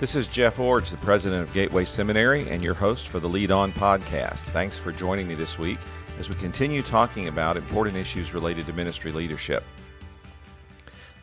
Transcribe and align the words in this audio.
This 0.00 0.14
is 0.14 0.28
Jeff 0.28 0.58
Iorg, 0.58 0.88
the 0.88 0.96
president 0.98 1.42
of 1.42 1.52
Gateway 1.52 1.84
Seminary, 1.84 2.48
and 2.48 2.62
your 2.62 2.74
host 2.74 3.08
for 3.08 3.18
the 3.18 3.28
Lead 3.28 3.50
On 3.50 3.72
podcast. 3.72 4.42
Thanks 4.42 4.78
for 4.78 4.92
joining 4.92 5.26
me 5.26 5.34
this 5.34 5.58
week 5.58 5.78
as 6.20 6.28
we 6.28 6.36
continue 6.36 6.82
talking 6.82 7.26
about 7.26 7.56
important 7.56 7.96
issues 7.96 8.32
related 8.32 8.66
to 8.66 8.72
ministry 8.72 9.10
leadership. 9.10 9.64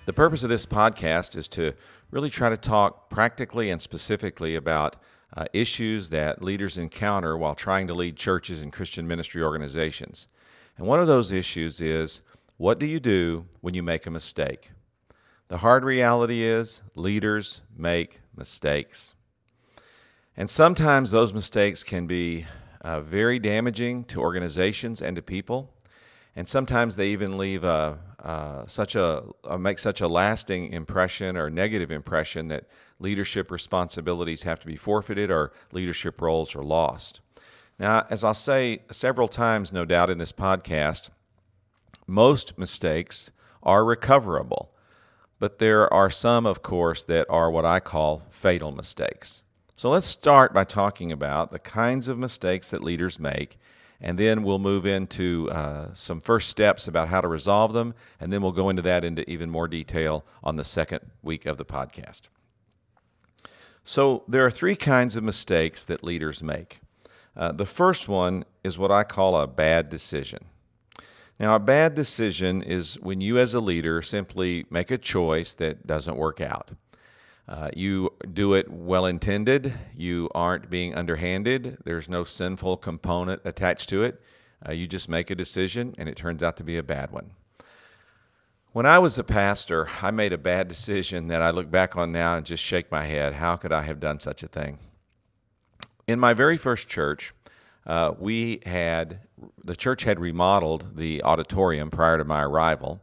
The 0.06 0.12
purpose 0.12 0.44
of 0.44 0.50
this 0.50 0.66
podcast 0.66 1.38
is 1.38 1.48
to 1.50 1.72
really 2.12 2.30
try 2.30 2.50
to 2.50 2.58
talk 2.58 3.10
practically 3.10 3.70
and 3.70 3.82
specifically 3.82 4.56
about 4.56 4.98
uh, 5.38 5.46
issues 5.54 6.10
that 6.10 6.44
leaders 6.44 6.78
encounter 6.78 7.38
while 7.38 7.56
trying 7.56 7.88
to 7.88 7.94
lead 7.94 8.18
churches 8.18 8.62
and 8.62 8.74
Christian 8.74 9.08
ministry 9.08 9.42
organizations. 9.42 10.28
And 10.78 10.86
one 10.86 11.00
of 11.00 11.08
those 11.08 11.32
issues 11.32 11.80
is 11.80 12.20
what 12.58 12.78
do 12.78 12.88
you 12.88 13.00
do 13.00 13.46
when 13.62 13.74
you 13.74 13.84
make 13.84 14.06
a 14.06 14.12
mistake? 14.12 14.72
The 15.48 15.58
hard 15.58 15.84
reality 15.84 16.42
is 16.44 16.82
leaders 16.96 17.62
make 17.78 18.22
mistakes. 18.36 19.14
And 20.36 20.50
sometimes 20.50 21.12
those 21.12 21.34
mistakes 21.34 21.84
can 21.84 22.08
be 22.08 22.48
uh, 22.82 23.02
very 23.02 23.38
damaging 23.38 24.06
to 24.06 24.22
organizations 24.22 25.04
and 25.04 25.16
to 25.16 25.22
people. 25.22 25.72
And 26.36 26.50
sometimes 26.50 26.96
they 26.96 27.10
even 27.10 27.38
leave 27.38 27.64
a, 27.64 28.00
uh, 28.24 28.66
such 28.66 28.96
a, 28.96 29.24
a 29.44 29.60
make 29.60 29.78
such 29.78 30.02
a 30.02 30.08
lasting 30.08 30.74
impression 30.74 31.38
or 31.38 31.52
negative 31.52 31.92
impression 31.92 32.48
that 32.48 32.66
leadership 33.00 33.52
responsibilities 33.52 34.44
have 34.44 34.60
to 34.62 34.68
be 34.68 34.76
forfeited 34.76 35.30
or 35.30 35.54
leadership 35.72 36.22
roles 36.22 36.56
are 36.56 36.64
lost. 36.64 37.22
Now, 37.78 38.08
as 38.10 38.24
I'll 38.24 38.34
say 38.34 38.80
several 38.92 39.28
times, 39.28 39.72
no 39.72 39.86
doubt, 39.86 40.10
in 40.10 40.18
this 40.18 40.32
podcast, 40.32 41.10
most 42.08 42.58
mistakes 42.58 43.32
are 43.62 43.86
recoverable. 43.86 44.75
But 45.46 45.60
there 45.60 45.94
are 45.94 46.10
some, 46.10 46.48
of 46.48 46.64
course, 46.64 47.04
that 47.04 47.28
are 47.30 47.52
what 47.52 47.66
I 47.66 47.80
call 47.80 48.24
fatal 48.32 48.72
mistakes. 48.72 49.44
So 49.76 49.92
let's 49.92 50.08
start 50.08 50.56
by 50.56 50.64
talking 50.64 51.12
about 51.12 51.52
the 51.52 51.60
kinds 51.60 52.08
of 52.08 52.18
mistakes 52.18 52.72
that 52.72 52.84
leaders 52.84 53.20
make, 53.20 53.60
and 54.02 54.18
then 54.18 54.42
we'll 54.42 54.58
move 54.58 54.88
into 54.88 55.48
uh, 55.52 55.94
some 55.94 56.20
first 56.20 56.50
steps 56.50 56.88
about 56.88 57.10
how 57.10 57.22
to 57.22 57.28
resolve 57.28 57.74
them, 57.74 57.94
and 58.20 58.34
then 58.34 58.42
we'll 58.42 58.54
go 58.54 58.70
into 58.70 58.82
that 58.82 59.06
into 59.06 59.30
even 59.30 59.52
more 59.52 59.68
detail 59.68 60.26
on 60.44 60.56
the 60.56 60.64
second 60.64 61.02
week 61.22 61.46
of 61.46 61.60
the 61.60 61.66
podcast. 61.66 62.22
So 63.84 64.24
there 64.28 64.44
are 64.48 64.50
three 64.50 64.76
kinds 64.76 65.16
of 65.16 65.24
mistakes 65.24 65.86
that 65.86 66.04
leaders 66.04 66.42
make. 66.42 66.80
Uh, 67.38 67.52
the 67.52 67.68
first 67.68 68.08
one 68.08 68.46
is 68.64 68.80
what 68.80 68.90
I 68.90 69.04
call 69.04 69.40
a 69.40 69.46
bad 69.46 69.92
decision. 69.92 70.46
Now, 71.40 71.56
a 71.56 71.60
bad 71.60 71.96
decision 71.96 72.62
is 72.62 72.98
when 73.02 73.20
you, 73.20 73.38
as 73.38 73.54
a 73.54 73.60
leader, 73.60 74.02
simply 74.02 74.66
make 74.70 74.90
a 74.90 74.98
choice 74.98 75.54
that 75.56 75.86
doesn't 75.86 76.16
work 76.16 76.40
out. 76.40 76.72
Uh, 77.48 77.70
you 77.76 78.10
do 78.34 78.54
it 78.54 78.72
well 78.72 79.06
intended, 79.06 79.74
you 79.96 80.30
aren't 80.34 80.70
being 80.70 80.96
underhanded, 80.96 81.78
there's 81.84 82.10
no 82.10 82.24
sinful 82.24 82.78
component 82.78 83.42
attached 83.46 83.90
to 83.90 84.02
it. 84.02 84.22
Uh, 84.68 84.72
you 84.72 84.88
just 84.88 85.10
make 85.10 85.30
a 85.30 85.36
decision, 85.36 85.94
and 85.98 86.10
it 86.10 86.16
turns 86.16 86.42
out 86.42 86.58
to 86.58 86.64
be 86.64 86.78
a 86.78 86.84
bad 86.84 87.12
one. 87.12 87.32
When 88.72 88.86
I 88.86 88.98
was 88.98 89.18
a 89.18 89.24
pastor, 89.24 89.90
I 90.02 90.12
made 90.12 90.34
a 90.34 90.38
bad 90.38 90.68
decision 90.68 91.28
that 91.28 91.42
I 91.42 91.52
look 91.52 91.70
back 91.70 91.96
on 91.96 92.12
now 92.12 92.36
and 92.36 92.46
just 92.46 92.64
shake 92.64 92.92
my 92.92 93.06
head. 93.06 93.34
How 93.34 93.58
could 93.58 93.72
I 93.72 93.84
have 93.84 94.00
done 94.00 94.20
such 94.20 94.42
a 94.42 94.48
thing? 94.48 94.80
In 96.08 96.20
my 96.20 96.34
very 96.34 96.58
first 96.58 96.88
church, 96.88 97.34
uh, 97.86 98.14
we 98.18 98.62
had 98.66 99.20
the 99.66 99.76
church 99.76 100.04
had 100.04 100.20
remodeled 100.20 100.96
the 100.96 101.24
auditorium 101.24 101.90
prior 101.90 102.18
to 102.18 102.24
my 102.24 102.44
arrival, 102.44 103.02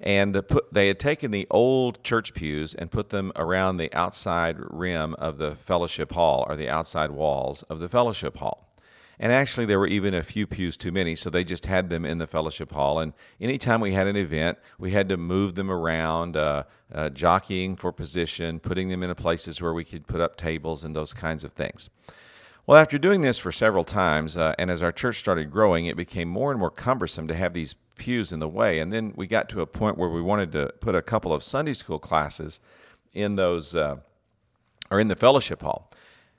and 0.00 0.34
the 0.34 0.42
put, 0.42 0.72
they 0.72 0.88
had 0.88 0.98
taken 0.98 1.30
the 1.30 1.46
old 1.50 2.02
church 2.02 2.34
pews 2.34 2.74
and 2.74 2.90
put 2.90 3.10
them 3.10 3.32
around 3.36 3.76
the 3.76 3.92
outside 3.94 4.56
rim 4.58 5.14
of 5.14 5.38
the 5.38 5.54
fellowship 5.54 6.12
hall 6.12 6.44
or 6.48 6.56
the 6.56 6.68
outside 6.68 7.10
walls 7.10 7.62
of 7.64 7.78
the 7.78 7.88
fellowship 7.88 8.36
hall. 8.36 8.74
And 9.18 9.32
actually, 9.32 9.66
there 9.66 9.78
were 9.78 9.86
even 9.86 10.12
a 10.12 10.22
few 10.22 10.46
pews 10.46 10.76
too 10.76 10.90
many, 10.90 11.14
so 11.14 11.30
they 11.30 11.44
just 11.44 11.66
had 11.66 11.88
them 11.88 12.04
in 12.04 12.18
the 12.18 12.26
fellowship 12.26 12.72
hall. 12.72 12.98
And 12.98 13.12
anytime 13.40 13.80
we 13.80 13.94
had 13.94 14.08
an 14.08 14.16
event, 14.16 14.58
we 14.76 14.90
had 14.90 15.08
to 15.08 15.16
move 15.16 15.54
them 15.54 15.70
around, 15.70 16.36
uh, 16.36 16.64
uh, 16.92 17.10
jockeying 17.10 17.76
for 17.76 17.92
position, 17.92 18.58
putting 18.58 18.88
them 18.88 19.04
in 19.04 19.14
places 19.14 19.62
where 19.62 19.72
we 19.72 19.84
could 19.84 20.08
put 20.08 20.20
up 20.20 20.36
tables 20.36 20.82
and 20.82 20.96
those 20.96 21.14
kinds 21.14 21.44
of 21.44 21.52
things. 21.52 21.90
Well, 22.66 22.78
after 22.78 22.96
doing 22.96 23.20
this 23.20 23.38
for 23.38 23.52
several 23.52 23.84
times, 23.84 24.38
uh, 24.38 24.54
and 24.58 24.70
as 24.70 24.82
our 24.82 24.92
church 24.92 25.18
started 25.18 25.50
growing, 25.50 25.84
it 25.84 25.98
became 25.98 26.28
more 26.28 26.50
and 26.50 26.58
more 26.58 26.70
cumbersome 26.70 27.28
to 27.28 27.34
have 27.34 27.52
these 27.52 27.74
pews 27.96 28.32
in 28.32 28.40
the 28.40 28.48
way. 28.48 28.78
And 28.78 28.90
then 28.90 29.12
we 29.16 29.26
got 29.26 29.50
to 29.50 29.60
a 29.60 29.66
point 29.66 29.98
where 29.98 30.08
we 30.08 30.22
wanted 30.22 30.50
to 30.52 30.72
put 30.80 30.94
a 30.94 31.02
couple 31.02 31.34
of 31.34 31.44
Sunday 31.44 31.74
school 31.74 31.98
classes 31.98 32.60
in 33.12 33.36
those, 33.36 33.74
uh, 33.74 33.96
or 34.90 34.98
in 34.98 35.08
the 35.08 35.14
fellowship 35.14 35.60
hall. 35.60 35.90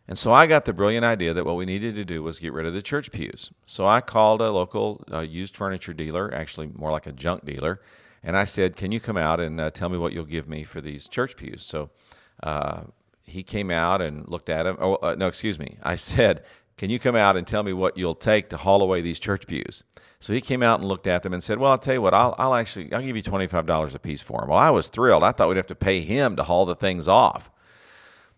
And 0.08 0.18
so 0.18 0.34
I 0.34 0.47
got 0.47 0.66
the 0.66 0.74
brilliant 0.74 1.06
idea 1.06 1.31
that 1.34 1.46
what 1.46 1.58
we 1.58 1.66
needed 1.66 1.94
to 1.96 2.06
do 2.06 2.24
was 2.24 2.40
get 2.40 2.53
rid 2.53 2.66
of 2.66 2.74
the 2.74 2.81
church 2.81 3.12
pews. 3.12 3.52
So 3.68 3.86
I 3.86 4.02
called 4.02 4.42
a 4.42 4.52
local 4.52 5.03
uh, 5.12 5.19
used 5.19 5.56
furniture 5.56 5.94
dealer, 5.94 6.34
actually 6.34 6.72
more 6.74 6.92
like 6.92 7.06
a 7.06 7.12
junk 7.12 7.46
dealer, 7.46 7.81
and 8.24 8.36
I 8.36 8.44
said, 8.44 8.75
"Can 8.75 8.92
you 8.92 9.00
come 9.00 9.18
out 9.18 9.40
and 9.40 9.59
uh, 9.59 9.72
tell 9.72 9.90
me 9.90 9.97
what 9.97 10.13
you'll 10.13 10.25
give 10.25 10.47
me 10.47 10.63
for 10.63 10.81
these 10.81 11.07
church 11.07 11.38
pews?" 11.38 11.63
So 11.63 11.90
uh, 12.44 12.81
he 13.25 13.44
came 13.44 13.72
out 13.72 14.02
and 14.02 14.28
looked 14.28 14.50
at 14.50 14.66
him. 14.66 14.78
Oh, 14.80 14.96
uh, 14.96 15.16
no, 15.18 15.28
excuse 15.28 15.59
me. 15.59 15.78
I 15.84 15.96
said, 15.96 16.44
Can 16.78 16.90
you 16.90 17.00
come 17.00 17.16
out 17.16 17.36
and 17.36 17.46
tell 17.46 17.63
me 17.63 17.74
what 17.74 17.97
you'll 17.97 18.16
take 18.16 18.50
to 18.50 18.58
haul 18.58 18.81
away 18.81 19.02
these 19.02 19.19
church 19.19 19.47
pews? 19.47 19.84
So 20.19 20.34
he 20.34 20.41
came 20.41 20.63
out 20.63 20.80
and 20.80 20.88
looked 20.88 21.08
at 21.08 21.24
them 21.24 21.34
and 21.34 21.44
said, 21.44 21.59
Well, 21.59 21.72
I'll 21.72 21.78
tell 21.78 21.94
you 21.94 22.02
what, 22.02 22.13
I'll, 22.13 22.36
I'll 22.38 22.56
actually, 22.56 22.91
I'll 22.94 23.02
give 23.02 23.16
you 23.16 23.24
$25 23.24 23.96
a 23.96 24.00
piece 24.00 24.22
for 24.22 24.41
them. 24.41 24.50
Well, 24.50 24.58
I 24.58 24.69
was 24.69 24.90
thrilled. 24.90 25.24
I 25.24 25.31
thought 25.31 25.50
we'd 25.50 25.58
have 25.58 25.68
to 25.68 25.75
pay 25.75 26.02
him 26.02 26.36
to 26.36 26.44
haul 26.44 26.66
the 26.66 26.75
things 26.75 27.08
off. 27.08 27.52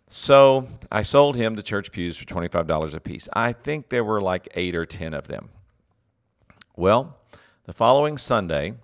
So 0.10 0.70
I 0.90 1.02
sold 1.02 1.36
him 1.36 1.56
the 1.56 1.64
church 1.64 1.92
pews 1.92 2.18
for 2.18 2.26
$25 2.26 2.94
a 2.94 3.00
piece. 3.00 3.28
I 3.34 3.52
think 3.52 3.90
there 3.90 4.06
were 4.06 4.22
like 4.22 4.48
eight 4.56 4.76
or 4.76 4.86
10 4.86 5.14
of 5.14 5.28
them. 5.28 5.50
Well, 6.78 7.18
the 7.66 7.74
following 7.74 8.18
Sunday, 8.18 8.76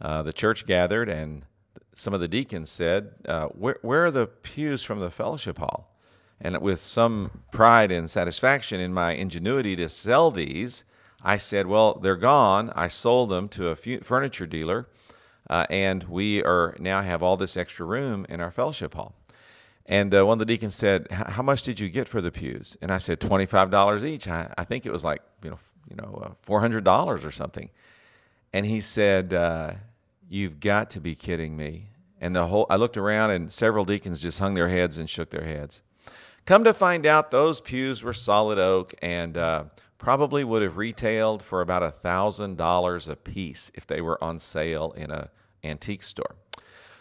uh, 0.00 0.22
the 0.22 0.32
church 0.32 0.66
gathered 0.66 1.08
and 1.08 1.44
some 1.94 2.14
of 2.14 2.20
the 2.20 2.28
deacons 2.28 2.70
said, 2.70 3.14
uh, 3.26 3.46
where, 3.46 3.78
where 3.82 4.06
are 4.06 4.10
the 4.10 4.26
pews 4.26 4.82
from 4.82 5.00
the 5.00 5.10
fellowship 5.10 5.58
hall? 5.58 5.92
And 6.40 6.60
with 6.60 6.82
some 6.82 7.42
pride 7.52 7.92
and 7.92 8.10
satisfaction 8.10 8.80
in 8.80 8.92
my 8.92 9.12
ingenuity 9.12 9.76
to 9.76 9.88
sell 9.88 10.30
these, 10.30 10.84
I 11.22 11.36
said, 11.36 11.68
Well, 11.68 11.94
they're 11.94 12.16
gone. 12.16 12.70
I 12.74 12.88
sold 12.88 13.30
them 13.30 13.48
to 13.50 13.68
a 13.68 13.76
furniture 13.76 14.46
dealer, 14.46 14.88
uh, 15.48 15.66
and 15.70 16.04
we 16.04 16.42
are 16.42 16.76
now 16.80 17.02
have 17.02 17.22
all 17.22 17.36
this 17.36 17.56
extra 17.56 17.86
room 17.86 18.26
in 18.28 18.40
our 18.40 18.50
fellowship 18.50 18.94
hall. 18.94 19.14
And 19.86 20.14
uh, 20.14 20.26
one 20.26 20.34
of 20.34 20.38
the 20.40 20.46
deacons 20.46 20.74
said, 20.74 21.10
"How 21.10 21.42
much 21.42 21.62
did 21.62 21.78
you 21.78 21.88
get 21.88 22.08
for 22.08 22.20
the 22.20 22.32
pews?" 22.32 22.76
And 22.82 22.90
I 22.90 22.98
said, 22.98 23.20
twenty-five 23.20 23.70
dollars 23.70 24.04
each. 24.04 24.26
I, 24.26 24.52
I, 24.58 24.64
think 24.64 24.84
it 24.84 24.92
was 24.92 25.04
like 25.04 25.22
you 25.44 25.50
know, 25.50 25.58
you 25.88 25.96
know, 25.96 26.22
uh, 26.24 26.30
four 26.42 26.60
hundred 26.60 26.84
dollars 26.84 27.24
or 27.24 27.30
something. 27.30 27.70
And 28.52 28.66
he 28.66 28.80
said, 28.80 29.32
uh, 29.32 29.72
You've 30.32 30.60
got 30.60 30.88
to 30.92 31.00
be 31.00 31.14
kidding 31.14 31.58
me. 31.58 31.90
And 32.18 32.34
the 32.34 32.46
whole 32.46 32.64
I 32.70 32.76
looked 32.76 32.96
around 32.96 33.32
and 33.32 33.52
several 33.52 33.84
deacons 33.84 34.18
just 34.18 34.38
hung 34.38 34.54
their 34.54 34.70
heads 34.70 34.96
and 34.96 35.10
shook 35.10 35.28
their 35.28 35.44
heads. 35.44 35.82
Come 36.46 36.64
to 36.64 36.72
find 36.72 37.04
out, 37.04 37.28
those 37.28 37.60
pews 37.60 38.02
were 38.02 38.14
solid 38.14 38.58
oak 38.58 38.94
and 39.02 39.36
uh, 39.36 39.64
probably 39.98 40.42
would 40.42 40.62
have 40.62 40.78
retailed 40.78 41.42
for 41.42 41.60
about 41.60 41.82
a 41.82 41.90
thousand 41.90 42.56
dollars 42.56 43.08
a 43.08 43.16
piece 43.16 43.70
if 43.74 43.86
they 43.86 44.00
were 44.00 44.22
on 44.24 44.38
sale 44.38 44.92
in 44.92 45.10
a 45.10 45.28
antique 45.62 46.02
store. 46.02 46.36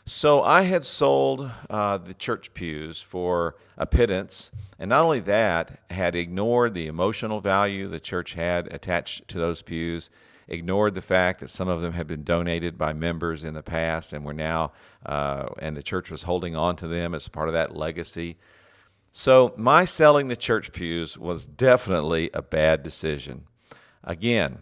So 0.05 0.41
I 0.43 0.63
had 0.63 0.83
sold 0.83 1.49
uh, 1.69 1.99
the 1.99 2.13
church 2.13 2.53
pews 2.53 3.01
for 3.01 3.55
a 3.77 3.85
pittance, 3.85 4.51
and 4.77 4.89
not 4.89 5.05
only 5.05 5.21
that, 5.21 5.79
had 5.89 6.15
ignored 6.15 6.73
the 6.73 6.87
emotional 6.87 7.39
value 7.39 7.87
the 7.87 8.01
church 8.01 8.33
had 8.33 8.67
attached 8.73 9.29
to 9.29 9.37
those 9.37 9.61
pews 9.61 10.09
ignored 10.47 10.95
the 10.95 11.01
fact 11.01 11.39
that 11.39 11.49
some 11.49 11.67
of 11.67 11.81
them 11.81 11.93
had 11.93 12.07
been 12.07 12.23
donated 12.23 12.77
by 12.77 12.93
members 12.93 13.43
in 13.43 13.53
the 13.53 13.63
past 13.63 14.13
and 14.13 14.25
were 14.25 14.33
now, 14.33 14.71
uh, 15.05 15.47
and 15.59 15.75
the 15.75 15.83
church 15.83 16.11
was 16.11 16.23
holding 16.23 16.55
on 16.55 16.75
to 16.77 16.87
them 16.87 17.13
as 17.13 17.27
part 17.27 17.47
of 17.47 17.53
that 17.53 17.75
legacy. 17.75 18.37
So, 19.11 19.53
my 19.57 19.85
selling 19.85 20.27
the 20.27 20.35
church 20.35 20.71
pews 20.71 21.17
was 21.17 21.45
definitely 21.45 22.29
a 22.33 22.41
bad 22.41 22.81
decision. 22.81 23.45
Again, 24.03 24.59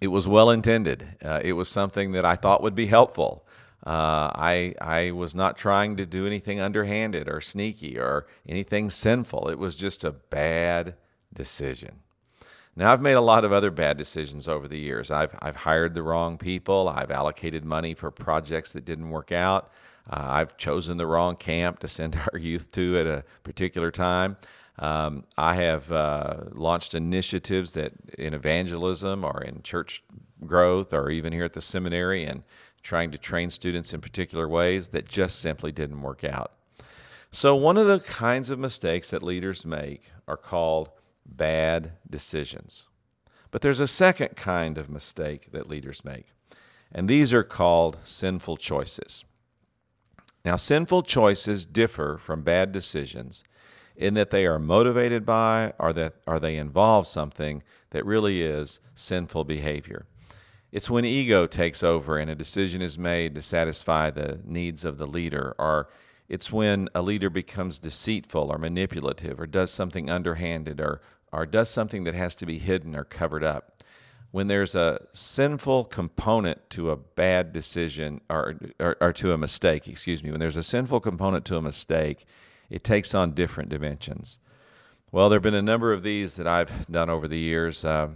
it 0.00 0.08
was 0.08 0.26
well 0.26 0.50
intended. 0.50 1.16
Uh, 1.22 1.40
it 1.44 1.52
was 1.52 1.68
something 1.68 2.12
that 2.12 2.24
I 2.24 2.34
thought 2.34 2.62
would 2.62 2.74
be 2.74 2.86
helpful. 2.86 3.46
Uh, 3.84 4.30
I 4.34 4.74
I 4.80 5.10
was 5.10 5.34
not 5.34 5.56
trying 5.56 5.96
to 5.96 6.06
do 6.06 6.26
anything 6.26 6.60
underhanded 6.60 7.28
or 7.28 7.40
sneaky 7.40 7.98
or 7.98 8.26
anything 8.48 8.90
sinful. 8.90 9.48
It 9.48 9.58
was 9.58 9.74
just 9.74 10.04
a 10.04 10.12
bad 10.12 10.94
decision. 11.34 12.00
Now, 12.74 12.92
I've 12.92 13.02
made 13.02 13.12
a 13.12 13.20
lot 13.20 13.44
of 13.44 13.52
other 13.52 13.70
bad 13.70 13.98
decisions 13.98 14.48
over 14.48 14.66
the 14.66 14.78
years. 14.78 15.10
I've, 15.10 15.36
I've 15.40 15.56
hired 15.56 15.92
the 15.92 16.02
wrong 16.02 16.38
people. 16.38 16.88
I've 16.88 17.10
allocated 17.10 17.66
money 17.66 17.92
for 17.92 18.10
projects 18.10 18.72
that 18.72 18.86
didn't 18.86 19.10
work 19.10 19.30
out. 19.30 19.70
Uh, 20.10 20.24
I've 20.26 20.56
chosen 20.56 20.96
the 20.96 21.06
wrong 21.06 21.36
camp 21.36 21.80
to 21.80 21.88
send 21.88 22.18
our 22.32 22.38
youth 22.38 22.70
to 22.72 22.98
at 22.98 23.06
a 23.06 23.24
particular 23.44 23.90
time. 23.90 24.38
Um, 24.78 25.24
I 25.36 25.56
have 25.56 25.92
uh, 25.92 26.44
launched 26.52 26.94
initiatives 26.94 27.74
that 27.74 27.92
in 28.18 28.32
evangelism 28.32 29.22
or 29.22 29.42
in 29.42 29.62
church 29.62 30.02
growth 30.46 30.94
or 30.94 31.10
even 31.10 31.32
here 31.32 31.44
at 31.44 31.52
the 31.52 31.60
seminary 31.60 32.24
and 32.24 32.42
trying 32.82 33.10
to 33.10 33.18
train 33.18 33.50
students 33.50 33.92
in 33.92 34.00
particular 34.00 34.48
ways 34.48 34.88
that 34.88 35.06
just 35.06 35.40
simply 35.40 35.72
didn't 35.72 36.00
work 36.00 36.24
out. 36.24 36.52
So, 37.30 37.54
one 37.54 37.76
of 37.76 37.86
the 37.86 38.00
kinds 38.00 38.50
of 38.50 38.58
mistakes 38.58 39.10
that 39.10 39.22
leaders 39.22 39.64
make 39.64 40.10
are 40.26 40.36
called 40.36 40.90
bad 41.26 41.92
decisions. 42.08 42.88
But 43.50 43.62
there's 43.62 43.80
a 43.80 43.86
second 43.86 44.36
kind 44.36 44.78
of 44.78 44.88
mistake 44.88 45.52
that 45.52 45.68
leaders 45.68 46.04
make, 46.04 46.26
and 46.90 47.08
these 47.08 47.34
are 47.34 47.42
called 47.42 47.98
sinful 48.02 48.56
choices. 48.56 49.24
Now, 50.44 50.56
sinful 50.56 51.02
choices 51.02 51.66
differ 51.66 52.16
from 52.18 52.42
bad 52.42 52.72
decisions 52.72 53.44
in 53.96 54.14
that 54.14 54.30
they 54.30 54.46
are 54.46 54.58
motivated 54.58 55.24
by 55.24 55.72
or 55.78 55.92
that 55.92 56.14
or 56.26 56.40
they 56.40 56.56
involve 56.56 57.06
something 57.06 57.62
that 57.90 58.06
really 58.06 58.42
is 58.42 58.80
sinful 58.94 59.44
behavior. 59.44 60.06
It's 60.72 60.90
when 60.90 61.04
ego 61.04 61.46
takes 61.46 61.82
over 61.82 62.16
and 62.16 62.30
a 62.30 62.34
decision 62.34 62.80
is 62.80 62.98
made 62.98 63.34
to 63.34 63.42
satisfy 63.42 64.10
the 64.10 64.40
needs 64.44 64.84
of 64.84 64.96
the 64.96 65.06
leader 65.06 65.54
or 65.58 65.88
it's 66.32 66.50
when 66.50 66.88
a 66.94 67.02
leader 67.02 67.28
becomes 67.28 67.78
deceitful 67.78 68.50
or 68.50 68.56
manipulative 68.56 69.38
or 69.38 69.46
does 69.46 69.70
something 69.70 70.08
underhanded 70.08 70.80
or, 70.80 71.02
or 71.30 71.44
does 71.44 71.68
something 71.68 72.04
that 72.04 72.14
has 72.14 72.34
to 72.34 72.46
be 72.46 72.56
hidden 72.56 72.96
or 72.96 73.04
covered 73.04 73.44
up. 73.44 73.82
When 74.30 74.46
there's 74.46 74.74
a 74.74 75.06
sinful 75.12 75.84
component 75.84 76.70
to 76.70 76.90
a 76.90 76.96
bad 76.96 77.52
decision 77.52 78.22
or, 78.30 78.58
or, 78.80 78.96
or 78.98 79.12
to 79.12 79.34
a 79.34 79.36
mistake, 79.36 79.86
excuse 79.86 80.24
me, 80.24 80.30
when 80.30 80.40
there's 80.40 80.56
a 80.56 80.62
sinful 80.62 81.00
component 81.00 81.44
to 81.44 81.58
a 81.58 81.62
mistake, 81.62 82.24
it 82.70 82.82
takes 82.82 83.14
on 83.14 83.32
different 83.32 83.68
dimensions. 83.68 84.38
Well, 85.10 85.28
there 85.28 85.36
have 85.36 85.42
been 85.42 85.52
a 85.52 85.60
number 85.60 85.92
of 85.92 86.02
these 86.02 86.36
that 86.36 86.46
I've 86.46 86.86
done 86.90 87.10
over 87.10 87.28
the 87.28 87.38
years. 87.38 87.84
Uh, 87.84 88.08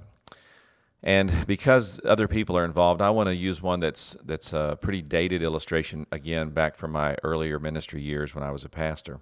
and 1.06 1.47
because 1.47 2.00
other 2.05 2.26
people 2.26 2.58
are 2.58 2.64
involved, 2.64 3.00
I 3.00 3.11
want 3.11 3.29
to 3.29 3.35
use 3.37 3.62
one 3.62 3.79
that's 3.79 4.17
that's 4.25 4.53
a 4.53 4.76
pretty 4.81 5.03
dated 5.03 5.41
illustration 5.41 6.05
again 6.11 6.50
back 6.50 6.75
from 6.75 6.91
my 6.91 7.14
earlier 7.23 7.61
ministry 7.61 8.03
years 8.03 8.35
when 8.35 8.43
I 8.43 8.50
was 8.50 8.64
a 8.64 8.69
pastor. 8.69 9.20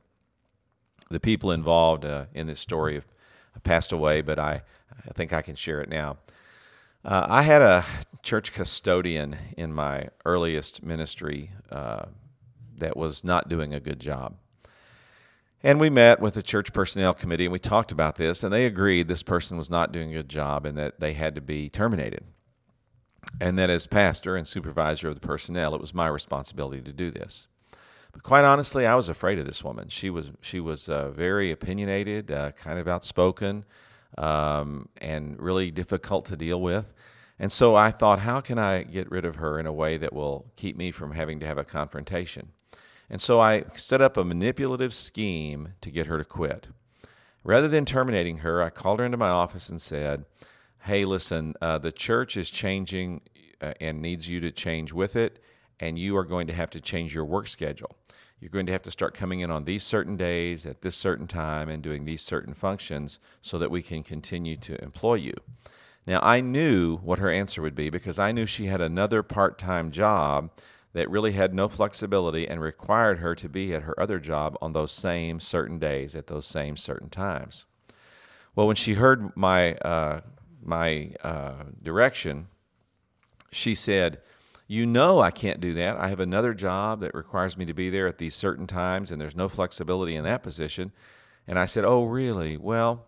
The 1.10 1.20
people 1.20 1.50
involved 1.50 2.06
uh, 2.06 2.25
in 2.32 2.46
this 2.46 2.58
story 2.58 2.94
have 2.94 3.62
passed 3.62 3.92
away, 3.92 4.22
but 4.22 4.38
I, 4.38 4.62
I 5.06 5.12
think 5.12 5.34
I 5.34 5.42
can 5.42 5.56
share 5.56 5.82
it 5.82 5.90
now. 5.90 6.16
Uh, 7.04 7.26
I 7.28 7.42
had 7.42 7.60
a 7.60 7.84
church 8.22 8.54
custodian 8.54 9.37
in 9.58 9.70
my 9.70 10.08
earliest 10.25 10.82
ministry 10.82 11.50
uh, 11.70 12.06
that 12.78 12.96
was 12.96 13.25
not 13.25 13.50
doing 13.50 13.75
a 13.75 13.80
good 13.80 14.00
job. 14.00 14.37
And 15.64 15.81
we 15.81 15.88
met 15.88 16.20
with 16.20 16.34
the 16.34 16.43
church 16.43 16.75
personnel 16.75 17.14
committee 17.14 17.46
and 17.46 17.52
we 17.52 17.58
talked 17.58 17.90
about 17.90 18.16
this, 18.16 18.44
and 18.44 18.52
they 18.52 18.66
agreed 18.66 19.08
this 19.08 19.22
person 19.22 19.56
was 19.56 19.70
not 19.70 19.93
doing 19.93 20.11
a 20.11 20.16
good 20.16 20.28
job 20.28 20.66
and 20.66 20.76
that 20.76 21.00
they 21.00 21.14
had 21.14 21.34
to 21.37 21.40
be 21.40 21.70
terminated. 21.70 22.22
And 23.40 23.58
that 23.58 23.70
as 23.70 23.87
pastor 23.87 24.37
and 24.37 24.46
supervisor 24.46 25.08
of 25.08 25.14
the 25.14 25.26
personnel, 25.26 25.75
it 25.75 25.81
was 25.81 25.94
my 25.94 26.06
responsibility 26.06 26.82
to 26.82 26.93
do 26.93 27.11
this. 27.11 27.46
But 28.12 28.22
quite 28.22 28.44
honestly, 28.44 28.87
I 28.87 28.94
was 28.94 29.08
afraid 29.08 29.38
of 29.38 29.46
this 29.46 29.64
woman. 29.64 29.88
She 29.88 30.11
was 30.11 30.32
she 30.43 30.61
was 30.61 30.90
uh, 30.90 31.08
very 31.08 31.50
opinionated, 31.50 32.31
uh, 32.31 32.52
kind 32.52 32.78
of 32.78 32.87
outspoken, 32.87 33.64
um, 34.19 34.90
and 34.99 35.40
really 35.40 35.70
difficult 35.70 36.26
to 36.26 36.37
deal 36.37 36.61
with. 36.61 36.93
And 37.38 37.50
so 37.50 37.75
I 37.75 37.90
thought, 37.90 38.19
how 38.20 38.43
can 38.43 38.58
I 38.58 38.82
get 38.82 39.11
rid 39.11 39.25
of 39.25 39.37
her 39.37 39.58
in 39.58 39.66
a 39.66 39.72
way 39.72 39.96
that 39.96 40.12
will 40.12 40.52
keep 40.56 40.76
me 40.76 40.90
from 40.90 41.12
having 41.12 41.40
to 41.40 41.46
have 41.46 41.56
a 41.56 41.64
confrontation? 41.64 42.52
And 43.10 43.20
so 43.20 43.40
I 43.40 43.64
set 43.74 44.00
up 44.00 44.16
a 44.16 44.24
manipulative 44.24 44.94
scheme 44.94 45.74
to 45.80 45.90
get 45.90 46.06
her 46.06 46.18
to 46.18 46.24
quit. 46.24 46.68
Rather 47.42 47.68
than 47.68 47.84
terminating 47.84 48.38
her, 48.38 48.62
I 48.62 48.70
called 48.70 49.00
her 49.00 49.04
into 49.04 49.18
my 49.18 49.28
office 49.28 49.68
and 49.68 49.80
said, 49.80 50.24
Hey, 50.84 51.04
listen, 51.04 51.54
uh, 51.60 51.78
the 51.78 51.92
church 51.92 52.36
is 52.36 52.50
changing 52.50 53.22
uh, 53.60 53.72
and 53.80 54.02
needs 54.02 54.28
you 54.28 54.40
to 54.40 54.50
change 54.50 54.92
with 54.92 55.16
it, 55.16 55.42
and 55.80 55.98
you 55.98 56.16
are 56.16 56.24
going 56.24 56.46
to 56.46 56.52
have 56.52 56.70
to 56.70 56.80
change 56.80 57.14
your 57.14 57.24
work 57.24 57.48
schedule. 57.48 57.96
You're 58.40 58.50
going 58.50 58.66
to 58.66 58.72
have 58.72 58.82
to 58.82 58.90
start 58.90 59.14
coming 59.14 59.40
in 59.40 59.50
on 59.50 59.64
these 59.64 59.84
certain 59.84 60.16
days 60.16 60.66
at 60.66 60.82
this 60.82 60.96
certain 60.96 61.26
time 61.26 61.68
and 61.68 61.82
doing 61.82 62.04
these 62.04 62.20
certain 62.20 62.52
functions 62.52 63.18
so 63.40 63.58
that 63.58 63.70
we 63.70 63.80
can 63.80 64.02
continue 64.02 64.56
to 64.58 64.82
employ 64.82 65.14
you. 65.14 65.34
Now, 66.06 66.20
I 66.20 66.42
knew 66.42 66.98
what 66.98 67.18
her 67.18 67.30
answer 67.30 67.62
would 67.62 67.74
be 67.74 67.88
because 67.88 68.18
I 68.18 68.32
knew 68.32 68.44
she 68.44 68.66
had 68.66 68.82
another 68.82 69.22
part 69.22 69.58
time 69.58 69.90
job 69.90 70.50
that 70.94 71.11
really 71.11 71.32
had 71.32 71.52
no 71.52 71.69
flexibility 71.69 72.49
and 72.49 72.61
required 72.61 73.19
her 73.19 73.35
to 73.35 73.49
be 73.49 73.75
at 73.75 73.82
her 73.82 73.99
other 74.00 74.19
job 74.19 74.56
on 74.62 74.73
those 74.73 74.93
same 74.93 75.41
certain 75.41 75.79
days 75.79 76.17
at 76.17 76.29
those 76.29 76.46
same 76.46 76.76
certain 76.76 77.11
times. 77.11 77.67
Well, 78.56 78.67
when 78.67 78.76
she 78.76 78.94
heard 78.94 79.37
my 79.37 79.75
uh, 79.75 80.20
my 80.62 81.12
uh, 81.23 81.64
direction, 81.82 82.46
she 83.50 83.75
said, 83.75 84.20
"You 84.69 84.87
know 84.87 85.20
I 85.20 85.31
can't 85.31 85.61
do 85.61 85.75
that. 85.75 85.96
I 85.96 86.08
have 86.08 86.20
another 86.20 86.55
job 86.55 87.00
that 87.00 87.14
requires 87.14 87.56
me 87.56 87.67
to 87.67 87.75
be 87.75 87.90
there 87.90 88.06
at 88.06 88.19
these 88.19 88.35
certain 88.35 88.67
times, 88.67 89.11
and 89.11 89.20
there's 89.20 89.37
no 89.37 89.49
flexibility 89.49 90.14
in 90.14 90.25
that 90.25 90.43
position." 90.43 90.93
And 91.47 91.58
I 91.58 91.67
said, 91.67 91.85
"Oh, 91.85 92.05
really? 92.05 92.56
Well." 92.56 93.06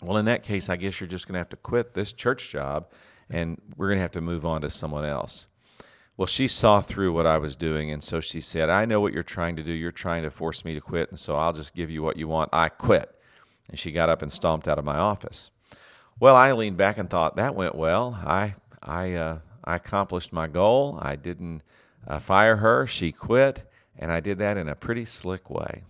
Well, 0.00 0.16
in 0.16 0.26
that 0.26 0.44
case, 0.44 0.68
I 0.68 0.76
guess 0.76 1.00
you're 1.00 1.08
just 1.08 1.26
going 1.26 1.32
to 1.32 1.40
have 1.40 1.48
to 1.48 1.56
quit 1.56 1.94
this 1.94 2.12
church 2.12 2.50
job 2.50 2.86
and 3.30 3.60
we're 3.76 3.88
going 3.88 3.98
to 3.98 4.02
have 4.02 4.12
to 4.12 4.20
move 4.20 4.44
on 4.44 4.60
to 4.62 4.70
someone 4.70 5.04
else. 5.04 5.46
Well, 6.18 6.26
she 6.26 6.48
saw 6.48 6.80
through 6.80 7.12
what 7.12 7.26
I 7.26 7.38
was 7.38 7.54
doing, 7.54 7.92
and 7.92 8.02
so 8.02 8.20
she 8.20 8.40
said, 8.40 8.68
I 8.68 8.86
know 8.86 9.00
what 9.00 9.12
you're 9.12 9.22
trying 9.22 9.54
to 9.54 9.62
do. 9.62 9.70
You're 9.70 9.92
trying 9.92 10.24
to 10.24 10.32
force 10.32 10.64
me 10.64 10.74
to 10.74 10.80
quit, 10.80 11.10
and 11.10 11.18
so 11.18 11.36
I'll 11.36 11.52
just 11.52 11.76
give 11.76 11.90
you 11.90 12.02
what 12.02 12.16
you 12.16 12.26
want. 12.26 12.50
I 12.52 12.70
quit. 12.70 13.14
And 13.68 13.78
she 13.78 13.92
got 13.92 14.08
up 14.08 14.20
and 14.20 14.32
stomped 14.32 14.66
out 14.66 14.80
of 14.80 14.84
my 14.84 14.98
office. 14.98 15.52
Well, 16.18 16.34
I 16.34 16.50
leaned 16.50 16.76
back 16.76 16.98
and 16.98 17.08
thought, 17.08 17.36
that 17.36 17.54
went 17.54 17.76
well. 17.76 18.18
I, 18.26 18.56
I, 18.82 19.14
uh, 19.14 19.38
I 19.62 19.76
accomplished 19.76 20.32
my 20.32 20.48
goal. 20.48 20.98
I 21.00 21.14
didn't 21.14 21.62
uh, 22.04 22.18
fire 22.18 22.56
her. 22.56 22.84
She 22.84 23.12
quit, 23.12 23.70
and 23.96 24.10
I 24.10 24.18
did 24.18 24.38
that 24.38 24.56
in 24.56 24.68
a 24.68 24.74
pretty 24.74 25.04
slick 25.04 25.48
way. 25.48 25.84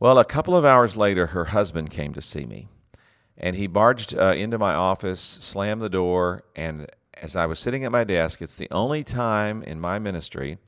Well, 0.00 0.18
a 0.18 0.24
couple 0.24 0.56
of 0.56 0.64
hours 0.64 0.96
later, 0.96 1.26
her 1.26 1.46
husband 1.46 1.90
came 1.90 2.14
to 2.14 2.22
see 2.22 2.46
me, 2.46 2.68
and 3.36 3.54
he 3.54 3.66
barged 3.66 4.16
uh, 4.16 4.32
into 4.34 4.56
my 4.56 4.74
office, 4.74 5.20
slammed 5.20 5.82
the 5.82 5.90
door, 5.90 6.44
and 6.56 6.86
as 7.22 7.36
I 7.36 7.46
was 7.46 7.58
sitting 7.58 7.84
at 7.84 7.92
my 7.92 8.04
desk, 8.04 8.42
it's 8.42 8.56
the 8.56 8.68
only 8.70 9.04
time 9.04 9.62
in 9.62 9.80
my 9.80 9.98
ministry 9.98 10.58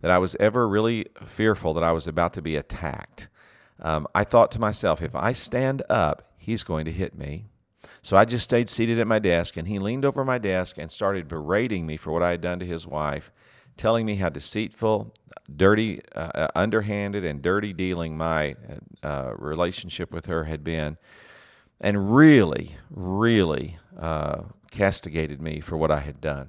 that 0.00 0.10
I 0.10 0.18
was 0.18 0.36
ever 0.40 0.68
really 0.68 1.06
fearful 1.24 1.74
that 1.74 1.82
I 1.82 1.92
was 1.92 2.06
about 2.06 2.34
to 2.34 2.42
be 2.42 2.56
attacked. 2.56 3.28
Um, 3.80 4.06
I 4.14 4.24
thought 4.24 4.50
to 4.52 4.60
myself, 4.60 5.02
if 5.02 5.14
I 5.14 5.32
stand 5.32 5.82
up, 5.88 6.32
he's 6.36 6.62
going 6.62 6.84
to 6.84 6.92
hit 6.92 7.16
me. 7.16 7.46
So 8.02 8.16
I 8.16 8.24
just 8.24 8.44
stayed 8.44 8.68
seated 8.68 9.00
at 9.00 9.06
my 9.06 9.18
desk, 9.18 9.56
and 9.56 9.66
he 9.66 9.78
leaned 9.78 10.04
over 10.04 10.24
my 10.24 10.38
desk 10.38 10.78
and 10.78 10.90
started 10.90 11.28
berating 11.28 11.86
me 11.86 11.96
for 11.96 12.12
what 12.12 12.22
I 12.22 12.30
had 12.30 12.40
done 12.40 12.58
to 12.58 12.66
his 12.66 12.86
wife, 12.86 13.32
telling 13.76 14.06
me 14.06 14.16
how 14.16 14.28
deceitful, 14.28 15.14
dirty, 15.54 16.00
uh, 16.14 16.30
uh 16.34 16.48
underhanded, 16.54 17.24
and 17.24 17.40
dirty 17.42 17.72
dealing 17.72 18.16
my 18.16 18.56
uh, 19.02 19.32
relationship 19.36 20.12
with 20.12 20.26
her 20.26 20.44
had 20.44 20.62
been, 20.62 20.98
and 21.80 22.14
really, 22.14 22.76
really 22.90 23.78
uh, 23.98 24.42
castigated 24.74 25.40
me 25.40 25.60
for 25.60 25.76
what 25.76 25.90
I 25.90 26.00
had 26.00 26.20
done. 26.20 26.48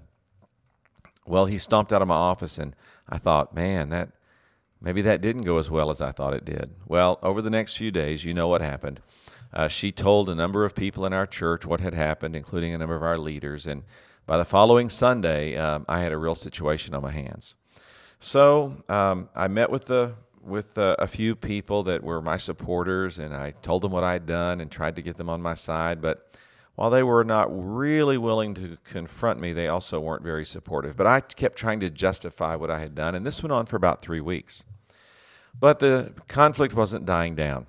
Well, 1.28 1.46
he 1.46 1.58
stomped 1.58 1.94
out 1.94 2.02
of 2.02 2.08
my 2.08 2.16
office, 2.16 2.58
and 2.58 2.76
I 3.08 3.20
thought, 3.20 3.56
man, 3.56 3.90
that 3.90 4.10
maybe 4.82 5.02
that 5.04 5.22
didn't 5.22 5.44
go 5.44 5.58
as 5.60 5.70
well 5.70 5.90
as 5.90 6.02
I 6.02 6.12
thought 6.12 6.34
it 6.34 6.44
did. 6.44 6.72
Well, 6.88 7.20
over 7.22 7.42
the 7.42 7.50
next 7.50 7.78
few 7.78 7.92
days, 7.92 8.26
you 8.26 8.34
know 8.34 8.48
what 8.48 8.62
happened. 8.62 9.00
Uh, 9.54 9.68
she 9.68 9.92
told 9.92 10.30
a 10.30 10.36
number 10.36 10.66
of 10.66 10.76
people 10.76 11.06
in 11.06 11.14
our 11.14 11.28
church 11.28 11.66
what 11.66 11.80
had 11.80 11.94
happened, 11.94 12.36
including 12.36 12.74
a 12.74 12.78
number 12.78 12.96
of 12.96 13.04
our 13.04 13.18
leaders. 13.18 13.68
And 13.68 13.84
by 14.26 14.38
the 14.38 14.46
following 14.46 14.90
Sunday, 14.90 15.56
um, 15.56 15.86
I 15.88 16.02
had 16.02 16.12
a 16.12 16.18
real 16.18 16.36
situation 16.36 16.96
on 16.96 17.04
my 17.04 17.12
hands. 17.12 17.54
So 18.20 18.84
um, 18.90 19.30
I 19.36 19.48
met 19.48 19.70
with 19.70 19.86
the 19.86 20.16
with 20.42 20.78
uh, 20.78 20.96
a 21.00 21.08
few 21.08 21.36
people 21.36 21.82
that 21.84 22.04
were 22.04 22.22
my 22.22 22.38
supporters, 22.38 23.18
and 23.18 23.36
I 23.36 23.52
told 23.64 23.82
them 23.82 23.92
what 23.92 24.04
I 24.04 24.14
had 24.14 24.28
done 24.28 24.62
and 24.62 24.70
tried 24.70 24.96
to 24.96 25.02
get 25.02 25.18
them 25.18 25.28
on 25.30 25.42
my 25.42 25.56
side. 25.56 26.02
But 26.02 26.38
while 26.76 26.90
they 26.90 27.04
were 27.04 27.24
not 27.24 27.48
really 27.50 28.18
willing 28.18 28.54
to 28.56 28.78
confront 28.84 29.40
me, 29.40 29.54
they 29.54 29.68
also 29.68 30.00
weren't 30.00 30.24
very 30.24 30.46
supportive. 30.46 30.98
But 30.98 31.08
I 31.08 31.22
kept 31.22 31.58
trying 31.58 31.80
to 31.80 31.90
justify 31.90 32.56
what 32.56 32.70
I 32.70 32.80
had 32.80 32.96
done, 32.96 33.16
and 33.16 33.26
this 33.26 33.42
went 33.42 33.54
on 33.54 33.66
for 33.66 33.78
about 33.78 34.02
three 34.02 34.20
weeks. 34.20 34.66
But 35.58 35.80
the 35.80 36.14
conflict 36.28 36.74
wasn't 36.74 37.06
dying 37.06 37.34
down. 37.36 37.68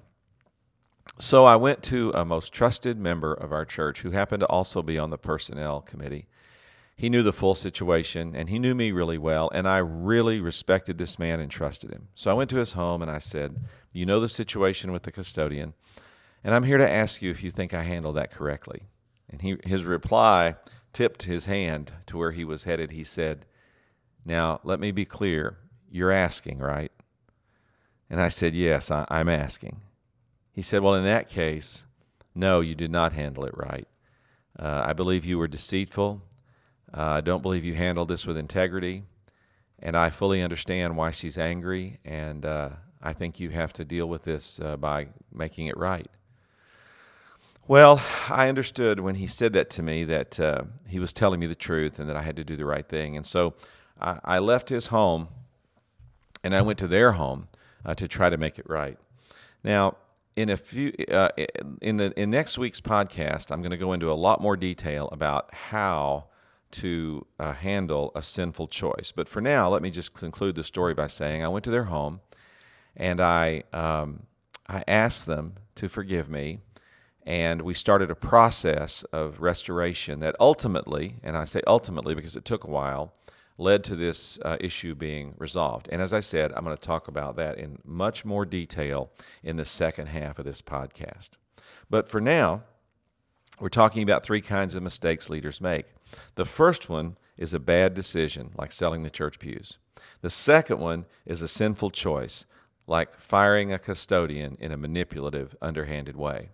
So 1.19 1.45
I 1.45 1.57
went 1.57 1.83
to 1.85 2.11
a 2.15 2.25
most 2.25 2.53
trusted 2.53 2.99
member 2.99 3.33
of 3.33 3.53
our 3.53 3.65
church 3.65 4.03
who 4.03 4.11
happened 4.11 4.41
to 4.41 4.47
also 4.47 4.83
be 4.83 4.99
on 4.99 5.11
the 5.11 5.17
personnel 5.17 5.81
committee. 5.81 6.27
He 6.97 7.09
knew 7.09 7.23
the 7.23 7.33
full 7.33 7.55
situation 7.55 8.35
and 8.35 8.49
he 8.49 8.59
knew 8.59 8.75
me 8.75 8.91
really 8.91 9.19
well, 9.19 9.51
and 9.55 9.69
I 9.69 9.79
really 9.79 10.41
respected 10.41 10.99
this 10.99 11.19
man 11.19 11.41
and 11.41 11.51
trusted 11.51 11.91
him. 11.91 12.09
So 12.15 12.31
I 12.31 12.35
went 12.35 12.51
to 12.51 12.57
his 12.57 12.73
home 12.73 13.03
and 13.03 13.11
I 13.11 13.19
said, 13.19 13.57
You 13.93 14.05
know 14.05 14.19
the 14.19 14.29
situation 14.29 14.93
with 14.93 15.05
the 15.05 15.13
custodian, 15.13 15.75
and 16.43 16.55
I'm 16.55 16.65
here 16.65 16.79
to 16.79 16.91
ask 16.91 17.23
you 17.23 17.31
if 17.31 17.43
you 17.43 17.51
think 17.51 17.73
I 17.73 17.83
handled 17.83 18.17
that 18.17 18.33
correctly. 18.33 18.83
And 19.37 19.43
he, 19.43 19.69
his 19.69 19.85
reply 19.85 20.57
tipped 20.95 21.25
his 21.25 21.45
hand 21.45 21.93
to 22.07 22.16
where 22.16 22.33
he 22.33 22.43
was 22.43 22.64
headed. 22.64 22.90
He 22.90 23.05
said, 23.05 23.45
Now, 24.25 24.61
let 24.64 24.81
me 24.81 24.93
be 24.93 25.05
clear. 25.05 25.59
You're 25.90 26.12
asking, 26.12 26.59
right? 26.59 26.90
And 28.09 28.19
I 28.21 28.28
said, 28.28 28.55
Yes, 28.55 28.90
I, 28.90 29.05
I'm 29.11 29.28
asking. 29.28 29.83
He 30.52 30.62
said, 30.62 30.83
Well, 30.83 30.95
in 30.95 31.05
that 31.05 31.28
case, 31.28 31.85
no, 32.35 32.61
you 32.61 32.75
did 32.75 32.90
not 32.90 33.12
handle 33.12 33.45
it 33.45 33.55
right. 33.55 33.87
Uh, 34.59 34.85
I 34.87 34.95
believe 34.95 35.26
you 35.26 35.38
were 35.38 35.49
deceitful. 35.49 36.23
Uh, 36.97 37.02
I 37.02 37.21
don't 37.21 37.43
believe 37.43 37.64
you 37.64 37.75
handled 37.75 38.09
this 38.09 38.26
with 38.26 38.38
integrity. 38.38 39.02
And 39.78 39.97
I 39.97 40.09
fully 40.09 40.43
understand 40.43 40.97
why 40.97 41.11
she's 41.11 41.37
angry. 41.37 41.99
And 42.07 42.47
uh, 42.47 42.71
I 43.02 43.12
think 43.12 43.38
you 43.38 43.50
have 43.50 43.75
to 43.75 43.85
deal 43.85 44.09
with 44.09 44.23
this 44.23 44.59
uh, 44.61 44.78
by 44.78 45.09
making 45.31 45.66
it 45.66 45.76
right. 45.76 46.09
Well, 47.68 48.00
I 48.30 48.49
understood 48.49 49.00
when 49.00 49.16
he 49.16 49.26
said 49.26 49.52
that 49.54 49.70
to 49.70 49.82
me 49.82 50.04
that 50.04 50.38
uh, 50.38 50.62
he 50.87 51.00
was 51.00 51.12
telling 51.12 51.40
me 51.40 51.49
the 51.49 51.56
truth 51.56 51.99
and 51.99 52.08
that 52.08 52.16
I 52.16 52.23
had 52.23 52.37
to 52.37 52.44
do 52.44 52.54
the 52.54 52.64
right 52.64 52.88
thing. 52.88 53.16
And 53.16 53.26
so 53.26 53.54
I, 54.00 54.20
I 54.25 54.38
left 54.38 54.68
his 54.68 54.87
home 54.87 55.28
and 56.44 56.54
I 56.54 56.62
went 56.62 56.78
to 56.78 56.87
their 56.87 57.12
home 57.12 57.49
uh, 57.85 57.96
to 57.96 58.06
try 58.06 58.30
to 58.30 58.37
make 58.37 58.61
it 58.61 58.68
right. 58.68 58.96
Now, 59.64 59.96
in 60.37 60.49
a 60.49 60.56
few 60.56 60.92
uh, 61.11 61.30
in 61.82 61.96
the 61.96 62.12
in 62.16 62.30
next 62.30 62.56
week's 62.56 62.80
podcast, 62.80 63.50
I'm 63.50 63.62
going 63.62 63.73
to 63.73 63.76
go 63.76 63.92
into 63.92 64.12
a 64.12 64.14
lot 64.14 64.40
more 64.40 64.56
detail 64.56 65.08
about 65.11 65.52
how 65.52 66.26
to 66.73 67.26
uh, 67.40 67.52
handle 67.54 68.12
a 68.14 68.23
sinful 68.23 68.68
choice. 68.68 69.12
But 69.16 69.28
for 69.28 69.40
now, 69.40 69.68
let 69.70 69.82
me 69.82 69.90
just 69.90 70.14
conclude 70.14 70.54
the 70.54 70.62
story 70.62 70.94
by 70.94 71.08
saying 71.08 71.42
I 71.42 71.49
went 71.49 71.64
to 71.64 71.70
their 71.73 71.85
home 71.85 72.20
and 72.96 73.20
I 73.20 73.64
um, 73.73 74.26
I 74.68 74.85
asked 74.87 75.26
them 75.26 75.54
to 75.75 75.88
forgive 75.88 76.28
me 76.28 76.61
and 77.26 77.62
we 77.62 77.75
started 77.75 78.09
a 78.09 78.14
process 78.14 79.02
of 79.12 79.40
restoration 79.40 80.21
that 80.21 80.37
ultimately, 80.38 81.16
and 81.25 81.37
I 81.37 81.45
say 81.45 81.61
ultimately 81.66 82.14
because 82.14 82.37
it 82.37 82.45
took 82.45 82.62
a 82.62 82.71
while, 82.71 83.14
led 83.59 83.83
to 83.85 83.97
this 83.97 84.38
uh, 84.45 84.56
issue 84.61 84.95
being 84.95 85.35
resolved. 85.37 85.88
And 85.90 86.00
as 86.00 86.12
I 86.12 86.21
said, 86.21 86.52
I'm 86.52 86.64
going 86.64 86.76
to 86.76 86.80
talk 86.80 87.09
about 87.09 87.37
that 87.37 87.59
in 87.59 87.80
much 87.85 88.25
more 88.25 88.45
detail 88.45 89.11
in 89.42 89.56
the 89.56 89.64
second 89.64 90.06
half 90.06 90.38
of 90.38 90.45
this 90.45 90.62
podcast. 90.62 91.30
But 91.90 92.09
for 92.09 92.21
now, 92.21 92.62
we're 93.59 93.71
talking 93.71 94.02
about 94.02 94.23
three 94.23 94.42
kinds 94.42 94.76
of 94.76 94.83
mistakes 94.83 95.28
leaders 95.28 95.61
make. 95.61 95.87
The 96.37 96.45
first 96.45 96.88
one 96.88 97.16
is 97.37 97.52
a 97.52 97.59
bad 97.59 97.95
decision, 97.95 98.52
like 98.56 98.71
selling 98.71 99.02
the 99.02 99.11
church 99.11 99.38
pews. 99.38 99.78
The 100.21 100.30
second 100.30 100.78
one 100.78 101.06
is 101.25 101.42
a 101.42 101.49
sinful 101.49 101.90
choice, 101.90 102.47
like 102.87 103.18
firing 103.18 103.73
a 103.73 103.78
custodian 103.78 104.56
in 104.61 104.71
a 104.71 104.76
manipulative, 104.76 105.56
underhanded 105.61 106.16
way. 106.16 106.50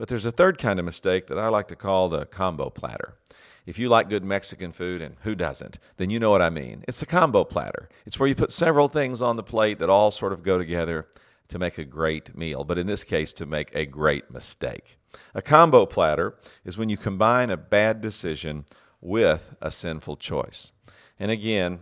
But 0.00 0.08
there's 0.08 0.24
a 0.24 0.32
third 0.32 0.56
kind 0.56 0.78
of 0.78 0.86
mistake 0.86 1.26
that 1.26 1.38
I 1.38 1.48
like 1.48 1.68
to 1.68 1.76
call 1.76 2.08
the 2.08 2.24
combo 2.24 2.70
platter. 2.70 3.18
If 3.66 3.78
you 3.78 3.90
like 3.90 4.08
good 4.08 4.24
Mexican 4.24 4.72
food, 4.72 5.02
and 5.02 5.16
who 5.24 5.34
doesn't, 5.34 5.78
then 5.98 6.08
you 6.08 6.18
know 6.18 6.30
what 6.30 6.40
I 6.40 6.48
mean. 6.48 6.86
It's 6.88 7.02
a 7.02 7.06
combo 7.06 7.44
platter. 7.44 7.90
It's 8.06 8.18
where 8.18 8.26
you 8.26 8.34
put 8.34 8.50
several 8.50 8.88
things 8.88 9.20
on 9.20 9.36
the 9.36 9.42
plate 9.42 9.78
that 9.78 9.90
all 9.90 10.10
sort 10.10 10.32
of 10.32 10.42
go 10.42 10.56
together 10.56 11.06
to 11.48 11.58
make 11.58 11.76
a 11.76 11.84
great 11.84 12.34
meal, 12.34 12.64
but 12.64 12.78
in 12.78 12.86
this 12.86 13.04
case, 13.04 13.34
to 13.34 13.44
make 13.44 13.74
a 13.74 13.84
great 13.84 14.30
mistake. 14.30 14.96
A 15.34 15.42
combo 15.42 15.84
platter 15.84 16.34
is 16.64 16.78
when 16.78 16.88
you 16.88 16.96
combine 16.96 17.50
a 17.50 17.58
bad 17.58 18.00
decision 18.00 18.64
with 19.02 19.54
a 19.60 19.70
sinful 19.70 20.16
choice. 20.16 20.72
And 21.18 21.30
again, 21.30 21.80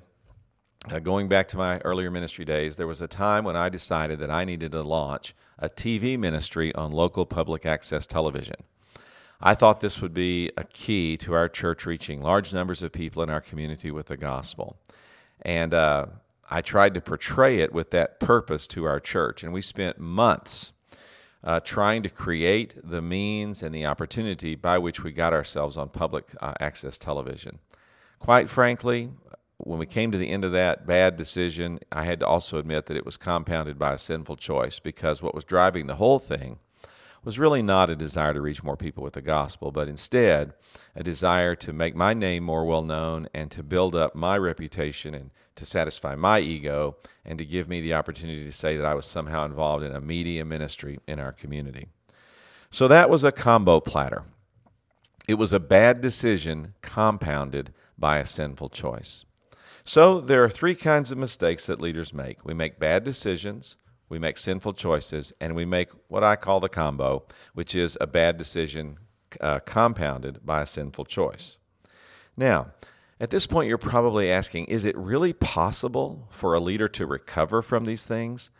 uh, 0.91 0.99
going 1.01 1.29
back 1.29 1.49
to 1.49 1.57
my 1.57 1.79
earlier 1.81 2.11
ministry 2.11 2.45
days, 2.45 2.77
there 2.77 2.87
was 2.87 3.03
a 3.03 3.09
time 3.09 3.45
when 3.45 3.57
I 3.57 3.69
decided 3.69 4.19
that 4.21 4.31
I 4.31 4.45
needed 4.45 4.73
to 4.73 4.83
launch 4.83 5.35
a 5.59 5.69
TV 5.69 6.19
ministry 6.19 6.75
on 6.75 6.93
local 6.93 7.27
public 7.27 7.67
access 7.67 8.07
television. 8.07 8.57
I 9.41 9.55
thought 9.55 9.81
this 9.81 10.01
would 10.01 10.15
be 10.15 10.51
a 10.57 10.65
key 10.65 11.17
to 11.19 11.35
our 11.35 11.49
church 11.49 11.87
reaching 11.87 12.21
large 12.21 12.53
numbers 12.53 12.83
of 12.83 12.93
people 12.93 13.23
in 13.23 13.31
our 13.31 13.41
community 13.41 13.91
with 13.91 14.07
the 14.07 14.17
gospel. 14.17 14.77
And 15.43 15.75
uh, 15.75 16.07
I 16.51 16.61
tried 16.61 16.95
to 16.95 17.01
portray 17.01 17.59
it 17.59 17.73
with 17.73 17.91
that 17.91 18.19
purpose 18.19 18.67
to 18.69 18.85
our 18.85 18.99
church. 18.99 19.45
And 19.45 19.53
we 19.53 19.63
spent 19.63 19.99
months 19.99 20.73
uh, 21.45 21.61
trying 21.61 22.03
to 22.03 22.09
create 22.09 22.75
the 22.83 23.03
means 23.03 23.63
and 23.63 23.75
the 23.75 23.87
opportunity 23.87 24.57
by 24.57 24.79
which 24.79 25.05
we 25.05 25.13
got 25.13 25.33
ourselves 25.33 25.77
on 25.77 25.89
public 25.89 26.27
uh, 26.41 26.55
access 26.59 26.99
television. 26.99 27.61
Quite 28.19 28.49
frankly, 28.49 29.11
when 29.59 29.79
we 29.79 29.87
came 29.87 30.13
to 30.13 30.19
the 30.19 30.31
end 30.31 30.45
of 30.45 30.53
that 30.53 30.87
bad 30.87 31.17
decision, 31.17 31.81
I 31.91 32.05
had 32.05 32.21
to 32.21 32.27
also 32.27 32.59
admit 32.59 32.87
that 32.87 32.97
it 32.97 33.05
was 33.05 33.17
compounded 33.17 33.79
by 33.79 33.93
a 33.93 33.99
sinful 33.99 34.37
choice 34.37 34.79
because 34.79 35.21
what 35.21 35.35
was 35.35 35.45
driving 35.45 35.87
the 35.87 35.97
whole 35.97 36.19
thing 36.19 36.59
was 37.25 37.39
really 37.39 37.63
not 37.63 37.91
a 37.91 37.97
desire 37.97 38.33
to 38.33 38.41
reach 38.41 38.63
more 38.63 38.77
people 38.77 39.03
with 39.03 39.15
the 39.15 39.21
gospel, 39.21 39.73
but 39.73 39.89
instead 39.89 40.55
a 40.95 41.03
desire 41.03 41.57
to 41.57 41.73
make 41.73 41.97
my 41.97 42.15
name 42.15 42.45
more 42.45 42.65
well 42.65 42.83
known 42.83 43.29
and 43.35 43.51
to 43.51 43.63
build 43.63 43.97
up 43.97 44.15
my 44.15 44.39
reputation 44.39 45.13
and 45.13 45.31
to 45.57 45.67
satisfy 45.67 46.15
my 46.15 46.39
ego 46.39 46.97
and 47.25 47.37
to 47.37 47.45
give 47.45 47.69
me 47.69 47.81
the 47.81 47.95
opportunity 47.95 48.45
to 48.45 48.53
say 48.53 48.77
that 48.77 48.87
I 48.87 48.95
was 48.95 49.07
somehow 49.07 49.45
involved 49.45 49.85
in 49.85 49.95
a 49.95 50.01
media 50.01 50.45
ministry 50.45 51.01
in 51.09 51.19
our 51.19 51.33
community. 51.33 51.89
So 52.71 52.87
that 52.87 53.11
was 53.11 53.25
a 53.25 53.33
combo 53.33 53.81
platter. 53.81 54.23
It 55.27 55.35
was 55.35 55.53
a 55.53 55.61
bad 55.61 56.01
decision 56.01 56.75
compounded 56.81 57.75
by 57.99 58.19
a 58.19 58.27
sinful 58.27 58.69
choice. 58.69 59.25
So 59.89 60.21
there 60.21 60.45
are 60.45 60.51
three 60.51 60.75
kinds 60.75 61.11
of 61.11 61.17
mistakes 61.17 61.65
that 61.65 61.81
leaders 61.81 62.13
make 62.13 62.45
we 62.45 62.53
make 62.53 62.79
bad 62.79 63.05
decisions, 63.05 63.79
we 64.11 64.19
make 64.19 64.37
sinful 64.37 64.75
choices, 64.75 65.33
and 65.41 65.55
we 65.55 65.65
make 65.65 65.89
what 66.09 66.23
I 66.23 66.37
call 66.37 66.61
the 66.61 66.69
combo, 66.69 67.25
which 67.55 67.75
is 67.75 67.97
a 67.99 68.07
bad 68.07 68.37
decision 68.37 68.99
uh, 69.41 69.61
compounded 69.61 70.45
by 70.45 70.61
a 70.61 70.67
sinful 70.67 71.07
choice. 71.07 71.57
Now, 72.37 72.73
at 73.19 73.31
this 73.31 73.47
point, 73.47 73.71
you're 73.71 73.79
probably 73.79 74.31
asking 74.31 74.67
is 74.67 74.85
it 74.85 74.95
really 74.95 75.33
possible 75.33 76.29
for 76.29 76.53
a 76.53 76.61
leader 76.61 76.89
to 76.89 77.07
recover 77.07 77.63
from 77.63 77.87
these 77.87 78.05
things? 78.05 78.51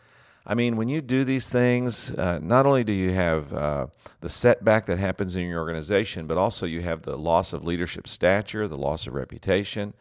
I 0.47 0.55
mean, 0.55 0.77
when 0.77 0.89
you 0.89 0.99
do 0.99 1.23
these 1.23 1.47
things, 1.47 2.09
uh, 2.09 2.39
not 2.41 2.65
only 2.65 2.83
do 2.83 2.91
you 2.91 3.11
have 3.11 3.53
uh, 3.53 3.87
the 4.21 4.29
setback 4.29 4.87
that 4.87 4.97
happens 4.97 5.35
in 5.35 5.45
your 5.45 5.59
organization, 5.59 6.25
but 6.25 6.39
also 6.39 6.65
you 6.65 6.81
have 6.81 7.03
the 7.03 7.19
loss 7.19 7.53
of 7.53 7.63
leadership 7.63 8.07
stature, 8.07 8.67
the 8.67 8.75
loss 8.75 9.05
of 9.05 9.13
reputation, 9.13 9.93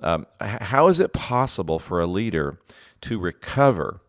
um, 0.00 0.26
how 0.40 0.88
is 0.88 1.00
it 1.00 1.12
possible 1.12 1.78
for 1.78 2.00
a 2.00 2.06
leader 2.06 2.58
to 3.02 3.18
recover 3.18 4.00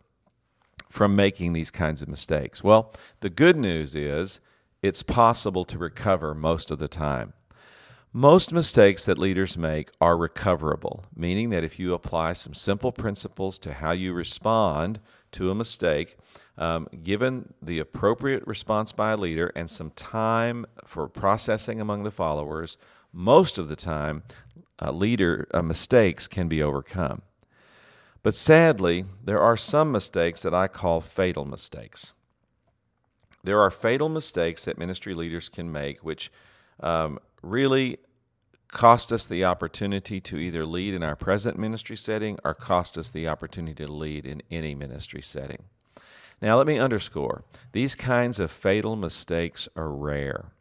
from 0.90 1.16
making 1.16 1.54
these 1.54 1.72
kinds 1.72 2.02
of 2.02 2.08
mistakes? 2.08 2.64
Well, 2.64 2.94
the 3.20 3.30
good 3.30 3.58
news 3.58 3.96
is 3.96 4.40
it's 4.82 5.04
possible 5.04 5.66
to 5.66 5.78
recover 5.78 6.34
most 6.34 6.72
of 6.72 6.80
the 6.80 6.88
time. 6.88 7.34
Most 8.14 8.54
mistakes 8.54 9.06
that 9.06 9.18
leaders 9.18 9.58
make 9.58 9.92
are 10.00 10.18
recoverable, 10.18 11.06
meaning 11.16 11.50
that 11.50 11.64
if 11.64 11.78
you 11.78 11.94
apply 11.94 12.34
some 12.34 12.54
simple 12.54 12.92
principles 12.92 13.60
to 13.60 13.74
how 13.74 13.92
you 13.92 14.14
respond 14.14 15.00
to 15.34 15.52
a 15.52 15.56
mistake, 15.56 16.16
um, 16.58 16.88
given 17.04 17.54
the 17.62 17.80
appropriate 17.80 18.48
response 18.48 18.92
by 18.92 19.12
a 19.12 19.18
leader 19.18 19.52
and 19.56 19.70
some 19.70 19.92
time 19.92 20.66
for 20.86 21.08
processing 21.08 21.80
among 21.80 22.04
the 22.04 22.12
followers, 22.12 22.78
most 23.14 23.58
of 23.58 23.68
the 23.68 23.76
time 23.76 24.24
uh, 24.82 24.92
leader 24.92 25.48
uh, 25.54 25.62
mistakes 25.62 26.28
can 26.28 26.48
be 26.48 26.62
overcome. 26.62 27.22
But 28.24 28.36
sadly, 28.36 29.06
there 29.24 29.40
are 29.40 29.58
some 29.58 29.92
mistakes 29.92 30.42
that 30.42 30.54
I 30.54 30.68
call 30.68 31.02
fatal 31.02 31.46
mistakes. 31.46 32.14
There 33.44 33.62
are 33.62 33.72
fatal 33.72 34.10
mistakes 34.10 34.66
that 34.66 34.78
ministry 34.78 35.14
leaders 35.14 35.48
can 35.48 35.72
make, 35.72 36.04
which 36.04 36.32
um, 36.82 37.20
really 37.42 37.98
cost 38.68 39.12
us 39.12 39.26
the 39.26 39.46
opportunity 39.46 40.20
to 40.20 40.38
either 40.38 40.66
lead 40.66 40.94
in 40.94 41.04
our 41.04 41.16
present 41.16 41.58
ministry 41.58 41.96
setting 41.96 42.38
or 42.44 42.54
cost 42.54 42.98
us 42.98 43.10
the 43.10 43.28
opportunity 43.28 43.86
to 43.86 43.92
lead 43.92 44.26
in 44.26 44.42
any 44.52 44.76
ministry 44.76 45.22
setting. 45.22 45.64
Now, 46.42 46.58
let 46.58 46.68
me 46.68 46.78
underscore 46.78 47.44
these 47.72 47.96
kinds 47.96 48.40
of 48.40 48.52
fatal 48.52 48.96
mistakes 48.96 49.68
are 49.76 49.90
rare 49.90 50.52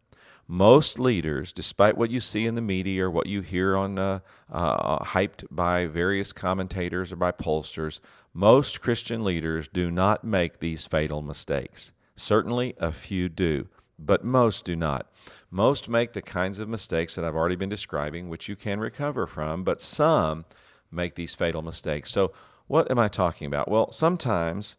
most 0.49 0.99
leaders, 0.99 1.53
despite 1.53 1.97
what 1.97 2.11
you 2.11 2.21
see 2.21 2.47
in 2.47 2.55
the 2.55 2.61
media 2.61 3.07
or 3.07 3.11
what 3.11 3.27
you 3.27 3.41
hear 3.41 3.77
on 3.77 3.99
uh, 3.99 4.21
uh, 4.51 4.99
hyped 5.01 5.45
by 5.51 5.87
various 5.87 6.33
commentators 6.33 7.13
or 7.13 7.17
by 7.17 7.33
pollsters, 7.33 8.01
most 8.33 8.81
Christian 8.81 9.25
leaders 9.25 9.67
do 9.69 9.91
not 9.91 10.23
make 10.23 10.59
these 10.59 10.87
fatal 10.87 11.23
mistakes. 11.23 11.93
Certainly, 12.15 12.75
a 12.79 12.93
few 12.93 13.29
do, 13.29 13.69
but 13.99 14.25
most 14.25 14.65
do 14.65 14.77
not. 14.77 15.11
Most 15.51 15.89
make 15.89 16.13
the 16.13 16.23
kinds 16.23 16.59
of 16.59 16.69
mistakes 16.69 17.15
that 17.15 17.25
I've 17.25 17.35
already 17.35 17.57
been 17.57 17.69
describing, 17.69 18.29
which 18.29 18.49
you 18.49 18.57
can 18.57 18.79
recover 18.79 19.27
from, 19.27 19.65
but 19.65 19.81
some 19.81 20.45
make 20.91 21.15
these 21.15 21.35
fatal 21.35 21.63
mistakes. 21.63 22.11
So, 22.11 22.33
what 22.69 22.91
am 22.91 22.99
I 22.99 23.09
talking 23.09 23.47
about? 23.47 23.71
Well, 23.71 23.93
sometimes 23.93 24.77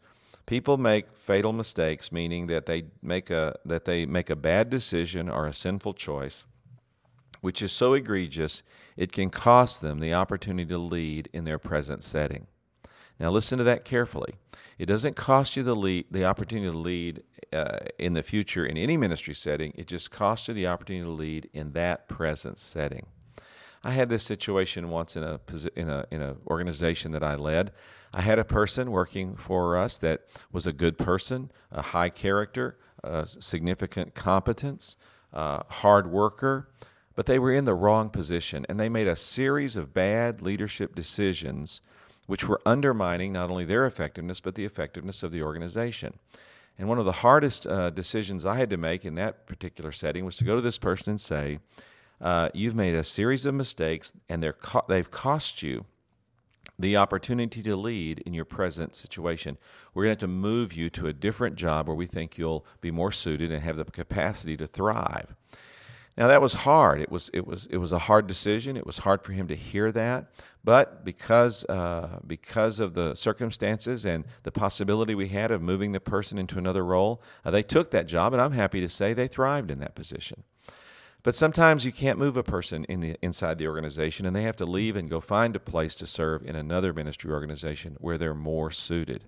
People 0.47 0.77
make 0.77 1.11
fatal 1.13 1.51
mistakes, 1.51 2.11
meaning 2.11 2.47
that 2.47 2.65
they 2.65 2.85
make 3.01 3.29
a 3.29 3.55
that 3.65 3.83
they 3.83 4.05
make 4.05 4.29
a 4.29 4.35
bad 4.35 4.69
decision 4.69 5.29
or 5.29 5.45
a 5.45 5.53
sinful 5.53 5.93
choice, 5.93 6.45
which 7.41 7.61
is 7.61 7.71
so 7.71 7.93
egregious 7.93 8.63
it 8.95 9.11
can 9.11 9.29
cost 9.29 9.81
them 9.81 9.99
the 9.99 10.13
opportunity 10.13 10.69
to 10.69 10.77
lead 10.77 11.29
in 11.33 11.43
their 11.43 11.59
present 11.59 12.01
setting. 12.01 12.47
Now, 13.19 13.29
listen 13.31 13.57
to 13.57 13.63
that 13.65 13.83
carefully. 13.83 14.35
It 14.77 14.85
doesn't 14.85 15.15
cost 15.15 15.57
you 15.57 15.63
the 15.63 15.75
lead, 15.75 16.05
the 16.11 16.23
opportunity 16.23 16.71
to 16.71 16.77
lead 16.77 17.23
uh, 17.51 17.79
in 17.99 18.13
the 18.13 18.23
future 18.23 18.65
in 18.65 18.77
any 18.77 18.95
ministry 18.95 19.33
setting. 19.33 19.73
It 19.75 19.87
just 19.87 20.11
costs 20.11 20.47
you 20.47 20.53
the 20.53 20.67
opportunity 20.67 21.03
to 21.03 21.11
lead 21.11 21.49
in 21.51 21.73
that 21.73 22.07
present 22.07 22.57
setting. 22.57 23.07
I 23.87 23.91
had 23.91 24.09
this 24.09 24.25
situation 24.25 24.89
once 24.89 25.15
in 25.15 25.23
a 25.23 25.39
in 25.77 25.89
a 25.89 26.05
in 26.11 26.21
an 26.21 26.35
organization 26.47 27.13
that 27.13 27.23
I 27.23 27.35
led. 27.35 27.71
I 28.13 28.19
had 28.19 28.37
a 28.37 28.43
person 28.43 28.91
working 28.91 29.37
for 29.37 29.77
us 29.77 29.97
that 29.99 30.25
was 30.51 30.67
a 30.67 30.73
good 30.73 30.97
person, 30.97 31.51
a 31.71 31.81
high 31.81 32.09
character, 32.09 32.77
a 33.01 33.25
significant 33.25 34.13
competence, 34.13 34.97
a 35.31 35.63
hard 35.71 36.11
worker, 36.11 36.67
but 37.15 37.27
they 37.27 37.39
were 37.39 37.53
in 37.53 37.63
the 37.63 37.73
wrong 37.73 38.09
position 38.09 38.65
and 38.67 38.77
they 38.77 38.89
made 38.89 39.07
a 39.07 39.15
series 39.15 39.77
of 39.77 39.93
bad 39.93 40.41
leadership 40.41 40.93
decisions 40.93 41.79
which 42.25 42.45
were 42.45 42.59
undermining 42.65 43.31
not 43.31 43.49
only 43.49 43.63
their 43.63 43.85
effectiveness, 43.85 44.41
but 44.41 44.55
the 44.55 44.65
effectiveness 44.65 45.23
of 45.23 45.31
the 45.31 45.41
organization. 45.41 46.19
And 46.77 46.89
one 46.89 46.99
of 46.99 47.05
the 47.05 47.23
hardest 47.23 47.65
uh, 47.65 47.89
decisions 47.91 48.45
I 48.45 48.57
had 48.57 48.69
to 48.69 48.77
make 48.77 49.05
in 49.05 49.15
that 49.15 49.47
particular 49.47 49.93
setting 49.93 50.25
was 50.25 50.35
to 50.35 50.43
go 50.43 50.55
to 50.55 50.61
this 50.61 50.77
person 50.77 51.11
and 51.11 51.21
say, 51.21 51.59
uh, 52.21 52.49
You've 52.53 52.75
made 52.75 52.95
a 52.95 53.03
series 53.03 53.45
of 53.45 53.53
mistakes, 53.53 54.13
and 54.29 54.41
they're 54.41 54.53
co- 54.53 54.85
they've 54.87 55.09
cost 55.09 55.61
you 55.61 55.85
the 56.79 56.95
opportunity 56.95 57.63
to 57.63 57.75
lead 57.75 58.19
in 58.19 58.33
your 58.33 58.45
present 58.45 58.95
situation. 58.95 59.57
We're 59.93 60.03
going 60.03 60.17
to 60.17 60.21
have 60.21 60.29
to 60.29 60.35
move 60.35 60.73
you 60.73 60.89
to 60.91 61.07
a 61.07 61.13
different 61.13 61.55
job 61.55 61.87
where 61.87 61.95
we 61.95 62.05
think 62.05 62.37
you'll 62.37 62.65
be 62.81 62.91
more 62.91 63.11
suited 63.11 63.51
and 63.51 63.63
have 63.63 63.77
the 63.77 63.85
capacity 63.85 64.55
to 64.57 64.67
thrive. 64.67 65.33
Now 66.17 66.27
that 66.27 66.41
was 66.41 66.53
hard. 66.53 66.99
It 66.99 67.11
was 67.11 67.29
it 67.31 67.45
was 67.45 67.67
it 67.67 67.77
was 67.77 67.91
a 67.91 67.99
hard 67.99 68.25
decision. 68.25 68.75
It 68.75 68.87
was 68.87 68.99
hard 68.99 69.23
for 69.23 69.33
him 69.33 69.47
to 69.49 69.55
hear 69.55 69.91
that, 69.91 70.31
but 70.63 71.05
because 71.05 71.63
uh, 71.65 72.19
because 72.25 72.79
of 72.79 72.95
the 72.95 73.13
circumstances 73.13 74.03
and 74.03 74.25
the 74.41 74.51
possibility 74.51 75.13
we 75.13 75.27
had 75.27 75.51
of 75.51 75.61
moving 75.61 75.91
the 75.91 75.99
person 75.99 76.39
into 76.39 76.57
another 76.57 76.83
role, 76.83 77.21
uh, 77.45 77.51
they 77.51 77.61
took 77.61 77.91
that 77.91 78.07
job, 78.07 78.33
and 78.33 78.41
I'm 78.41 78.53
happy 78.53 78.81
to 78.81 78.89
say 78.89 79.13
they 79.13 79.27
thrived 79.27 79.69
in 79.69 79.79
that 79.79 79.93
position. 79.93 80.43
But 81.23 81.35
sometimes 81.35 81.83
you 81.83 81.91
can't 81.91 82.19
move 82.19 82.37
a 82.37 82.43
person 82.43 82.85
in 82.85 83.01
the, 83.01 83.15
inside 83.21 83.57
the 83.57 83.67
organization, 83.67 84.25
and 84.25 84.35
they 84.35 84.43
have 84.43 84.55
to 84.57 84.65
leave 84.65 84.95
and 84.95 85.09
go 85.09 85.19
find 85.19 85.55
a 85.55 85.59
place 85.59 85.95
to 85.95 86.07
serve 86.07 86.43
in 86.43 86.55
another 86.55 86.93
ministry 86.93 87.31
organization 87.31 87.97
where 87.99 88.17
they're 88.17 88.33
more 88.33 88.71
suited. 88.71 89.25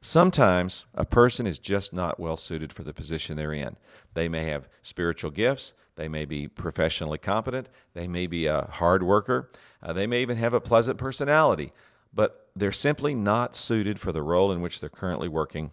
Sometimes 0.00 0.84
a 0.94 1.04
person 1.04 1.46
is 1.46 1.58
just 1.58 1.92
not 1.92 2.20
well 2.20 2.36
suited 2.36 2.72
for 2.72 2.82
the 2.82 2.92
position 2.92 3.36
they're 3.36 3.52
in. 3.52 3.76
They 4.12 4.28
may 4.28 4.44
have 4.44 4.68
spiritual 4.82 5.30
gifts, 5.30 5.74
they 5.96 6.08
may 6.08 6.24
be 6.24 6.46
professionally 6.46 7.18
competent, 7.18 7.68
they 7.94 8.06
may 8.06 8.26
be 8.26 8.46
a 8.46 8.68
hard 8.72 9.02
worker, 9.02 9.50
uh, 9.82 9.92
they 9.92 10.06
may 10.06 10.22
even 10.22 10.36
have 10.36 10.54
a 10.54 10.60
pleasant 10.60 10.98
personality, 10.98 11.72
but 12.12 12.48
they're 12.54 12.72
simply 12.72 13.14
not 13.14 13.56
suited 13.56 13.98
for 13.98 14.12
the 14.12 14.22
role 14.22 14.52
in 14.52 14.60
which 14.60 14.80
they're 14.80 14.88
currently 14.88 15.28
working 15.28 15.72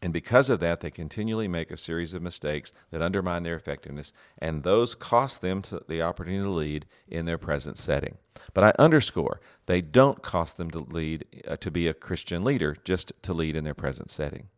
and 0.00 0.12
because 0.12 0.48
of 0.48 0.60
that, 0.60 0.80
they 0.80 0.90
continually 0.90 1.48
make 1.48 1.70
a 1.70 1.76
series 1.76 2.14
of 2.14 2.22
mistakes 2.22 2.72
that 2.90 3.02
undermine 3.02 3.42
their 3.42 3.56
effectiveness, 3.56 4.12
and 4.38 4.62
those 4.62 4.94
cost 4.94 5.40
them 5.40 5.62
the 5.88 6.02
opportunity 6.02 6.44
to 6.44 6.50
lead 6.50 6.86
in 7.08 7.24
their 7.24 7.38
present 7.38 7.78
setting. 7.78 8.16
But 8.54 8.64
I 8.64 8.72
underscore, 8.78 9.40
they 9.66 9.80
don't 9.80 10.22
cost 10.22 10.56
them 10.56 10.70
to 10.70 10.78
lead 10.78 11.24
uh, 11.48 11.56
to 11.56 11.70
be 11.70 11.88
a 11.88 11.94
Christian 11.94 12.44
leader, 12.44 12.76
just 12.84 13.12
to 13.22 13.32
lead 13.32 13.56
in 13.56 13.64
their 13.64 13.74
present 13.74 14.10
setting. 14.10 14.48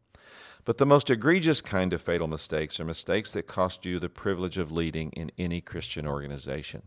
But 0.66 0.76
the 0.76 0.86
most 0.86 1.08
egregious 1.08 1.62
kind 1.62 1.94
of 1.94 2.02
fatal 2.02 2.28
mistakes 2.28 2.78
are 2.78 2.84
mistakes 2.84 3.30
that 3.32 3.46
cost 3.46 3.86
you 3.86 3.98
the 3.98 4.10
privilege 4.10 4.58
of 4.58 4.70
leading 4.70 5.10
in 5.12 5.32
any 5.38 5.62
Christian 5.62 6.06
organization. 6.06 6.82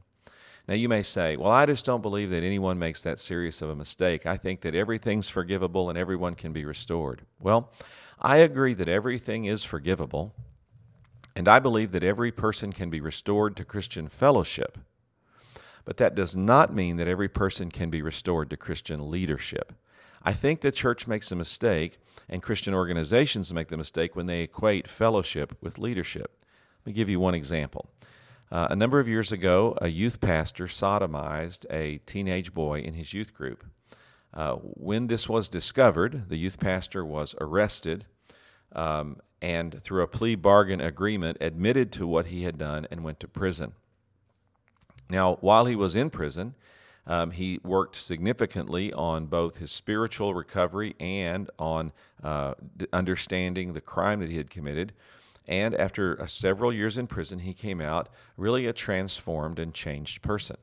Now, 0.67 0.75
you 0.75 0.87
may 0.87 1.01
say, 1.03 1.35
Well, 1.35 1.51
I 1.51 1.65
just 1.65 1.85
don't 1.85 2.01
believe 2.01 2.29
that 2.29 2.43
anyone 2.43 2.79
makes 2.79 3.01
that 3.01 3.19
serious 3.19 3.61
of 3.61 3.69
a 3.69 3.75
mistake. 3.75 4.25
I 4.25 4.37
think 4.37 4.61
that 4.61 4.75
everything's 4.75 5.27
forgivable 5.27 5.89
and 5.89 5.97
everyone 5.97 6.35
can 6.35 6.53
be 6.53 6.65
restored. 6.65 7.23
Well, 7.39 7.73
I 8.23 8.37
agree 8.37 8.73
that 8.75 8.87
everything 8.87 9.43
is 9.43 9.65
forgivable, 9.65 10.33
and 11.35 11.49
I 11.49 11.59
believe 11.59 11.91
that 11.91 12.05
every 12.05 12.31
person 12.31 12.71
can 12.71 12.89
be 12.89 13.01
restored 13.01 13.57
to 13.57 13.65
Christian 13.65 14.07
fellowship. 14.07 14.77
But 15.83 15.97
that 15.97 16.15
does 16.15 16.33
not 16.33 16.73
mean 16.73 16.95
that 16.97 17.07
every 17.09 17.27
person 17.27 17.69
can 17.69 17.89
be 17.89 18.01
restored 18.01 18.49
to 18.49 18.55
Christian 18.55 19.11
leadership. 19.11 19.73
I 20.23 20.31
think 20.31 20.61
the 20.61 20.71
church 20.71 21.05
makes 21.05 21.33
a 21.33 21.35
mistake, 21.35 21.97
and 22.29 22.41
Christian 22.41 22.73
organizations 22.73 23.53
make 23.53 23.67
the 23.67 23.75
mistake 23.75 24.15
when 24.15 24.27
they 24.27 24.41
equate 24.41 24.87
fellowship 24.87 25.57
with 25.59 25.77
leadership. 25.77 26.31
Let 26.85 26.87
me 26.87 26.93
give 26.93 27.09
you 27.09 27.19
one 27.19 27.35
example. 27.35 27.89
Uh, 28.49 28.67
a 28.69 28.75
number 28.75 29.01
of 29.01 29.09
years 29.09 29.33
ago, 29.33 29.77
a 29.81 29.89
youth 29.89 30.21
pastor 30.21 30.67
sodomized 30.67 31.65
a 31.69 31.97
teenage 32.05 32.53
boy 32.53 32.79
in 32.79 32.93
his 32.93 33.13
youth 33.13 33.33
group. 33.33 33.65
Uh, 34.33 34.53
when 34.55 35.07
this 35.07 35.27
was 35.27 35.49
discovered, 35.49 36.29
the 36.29 36.37
youth 36.37 36.57
pastor 36.57 37.03
was 37.03 37.35
arrested 37.41 38.05
um, 38.73 39.17
and 39.41 39.81
through 39.81 40.01
a 40.01 40.07
plea 40.07 40.35
bargain 40.35 40.81
agreement 40.81 41.37
admitted 41.41 41.91
to 41.93 42.07
what 42.07 42.27
he 42.27 42.43
had 42.43 42.57
done 42.57 42.87
and 42.89 43.03
went 43.03 43.19
to 43.19 43.27
prison. 43.27 43.73
Now, 45.09 45.35
while 45.41 45.65
he 45.65 45.75
was 45.75 45.95
in 45.95 46.09
prison, 46.09 46.55
um, 47.05 47.31
he 47.31 47.59
worked 47.63 47.97
significantly 47.97 48.93
on 48.93 49.25
both 49.25 49.57
his 49.57 49.71
spiritual 49.71 50.33
recovery 50.33 50.95
and 50.99 51.49
on 51.59 51.91
uh, 52.23 52.53
understanding 52.93 53.73
the 53.73 53.81
crime 53.81 54.21
that 54.21 54.29
he 54.29 54.37
had 54.37 54.49
committed. 54.49 54.93
And 55.45 55.75
after 55.75 56.21
uh, 56.21 56.27
several 56.27 56.71
years 56.71 56.97
in 56.97 57.07
prison, 57.07 57.39
he 57.39 57.53
came 57.53 57.81
out 57.81 58.07
really 58.37 58.65
a 58.65 58.73
transformed 58.73 59.59
and 59.59 59.73
changed 59.73 60.21
person. 60.21 60.55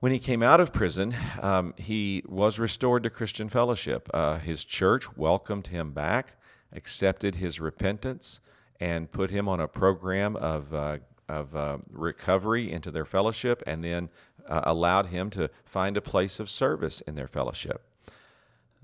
When 0.00 0.10
he 0.10 0.18
came 0.18 0.42
out 0.42 0.60
of 0.60 0.72
prison, 0.72 1.14
um, 1.40 1.72
he 1.78 2.24
was 2.26 2.58
restored 2.58 3.04
to 3.04 3.10
Christian 3.10 3.48
fellowship. 3.48 4.10
Uh, 4.12 4.38
his 4.38 4.64
church 4.64 5.16
welcomed 5.16 5.68
him 5.68 5.92
back 5.92 6.34
accepted 6.74 7.36
his 7.36 7.60
repentance 7.60 8.40
and 8.80 9.10
put 9.10 9.30
him 9.30 9.48
on 9.48 9.60
a 9.60 9.68
program 9.68 10.36
of, 10.36 10.74
uh, 10.74 10.98
of 11.28 11.54
uh, 11.54 11.78
recovery 11.90 12.70
into 12.70 12.90
their 12.90 13.04
fellowship 13.04 13.62
and 13.66 13.84
then 13.84 14.08
uh, 14.48 14.60
allowed 14.64 15.06
him 15.06 15.30
to 15.30 15.48
find 15.64 15.96
a 15.96 16.02
place 16.02 16.40
of 16.40 16.50
service 16.50 17.00
in 17.02 17.14
their 17.14 17.28
fellowship. 17.28 17.82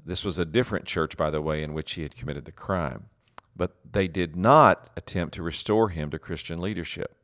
This 0.04 0.24
was 0.24 0.38
a 0.38 0.44
different 0.44 0.86
church, 0.86 1.16
by 1.16 1.30
the 1.30 1.42
way, 1.42 1.62
in 1.62 1.74
which 1.74 1.92
he 1.92 2.02
had 2.02 2.16
committed 2.16 2.44
the 2.44 2.52
crime. 2.52 3.06
But 3.54 3.72
they 3.90 4.08
did 4.08 4.36
not 4.36 4.88
attempt 4.96 5.34
to 5.34 5.42
restore 5.42 5.90
him 5.90 6.10
to 6.10 6.18
Christian 6.18 6.60
leadership. 6.60 7.16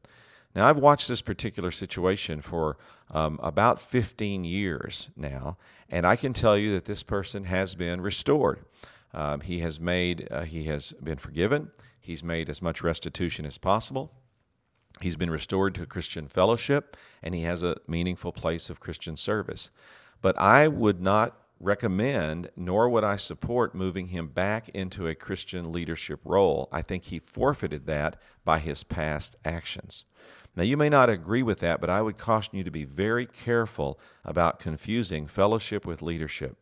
Now, 0.54 0.68
I've 0.68 0.78
watched 0.78 1.08
this 1.08 1.22
particular 1.22 1.70
situation 1.70 2.40
for 2.40 2.78
um, 3.10 3.38
about 3.42 3.80
15 3.80 4.44
years 4.44 5.10
now, 5.16 5.58
and 5.90 6.06
I 6.06 6.16
can 6.16 6.32
tell 6.32 6.56
you 6.56 6.72
that 6.72 6.86
this 6.86 7.02
person 7.02 7.44
has 7.44 7.74
been 7.74 8.00
restored. 8.00 8.64
Um, 9.14 9.40
he 9.40 9.60
has 9.60 9.80
made, 9.80 10.28
uh, 10.30 10.42
he 10.42 10.64
has 10.64 10.92
been 11.02 11.18
forgiven. 11.18 11.70
He's 12.00 12.22
made 12.22 12.48
as 12.48 12.62
much 12.62 12.82
restitution 12.82 13.46
as 13.46 13.58
possible. 13.58 14.12
He's 15.00 15.16
been 15.16 15.30
restored 15.30 15.74
to 15.74 15.86
Christian 15.86 16.28
fellowship, 16.28 16.96
and 17.22 17.34
he 17.34 17.42
has 17.42 17.62
a 17.62 17.76
meaningful 17.86 18.32
place 18.32 18.70
of 18.70 18.80
Christian 18.80 19.16
service. 19.16 19.70
But 20.22 20.38
I 20.38 20.68
would 20.68 21.00
not 21.00 21.36
recommend, 21.60 22.50
nor 22.56 22.88
would 22.88 23.04
I 23.04 23.16
support 23.16 23.74
moving 23.74 24.08
him 24.08 24.28
back 24.28 24.68
into 24.70 25.06
a 25.06 25.14
Christian 25.14 25.72
leadership 25.72 26.20
role. 26.24 26.68
I 26.70 26.82
think 26.82 27.04
he 27.04 27.18
forfeited 27.18 27.86
that 27.86 28.20
by 28.44 28.58
his 28.58 28.84
past 28.84 29.36
actions. 29.44 30.04
Now, 30.54 30.62
you 30.62 30.76
may 30.76 30.88
not 30.88 31.10
agree 31.10 31.42
with 31.42 31.60
that, 31.60 31.80
but 31.80 31.90
I 31.90 32.00
would 32.00 32.16
caution 32.16 32.56
you 32.56 32.64
to 32.64 32.70
be 32.70 32.84
very 32.84 33.26
careful 33.26 33.98
about 34.24 34.58
confusing 34.58 35.26
fellowship 35.26 35.84
with 35.84 36.00
leadership. 36.00 36.56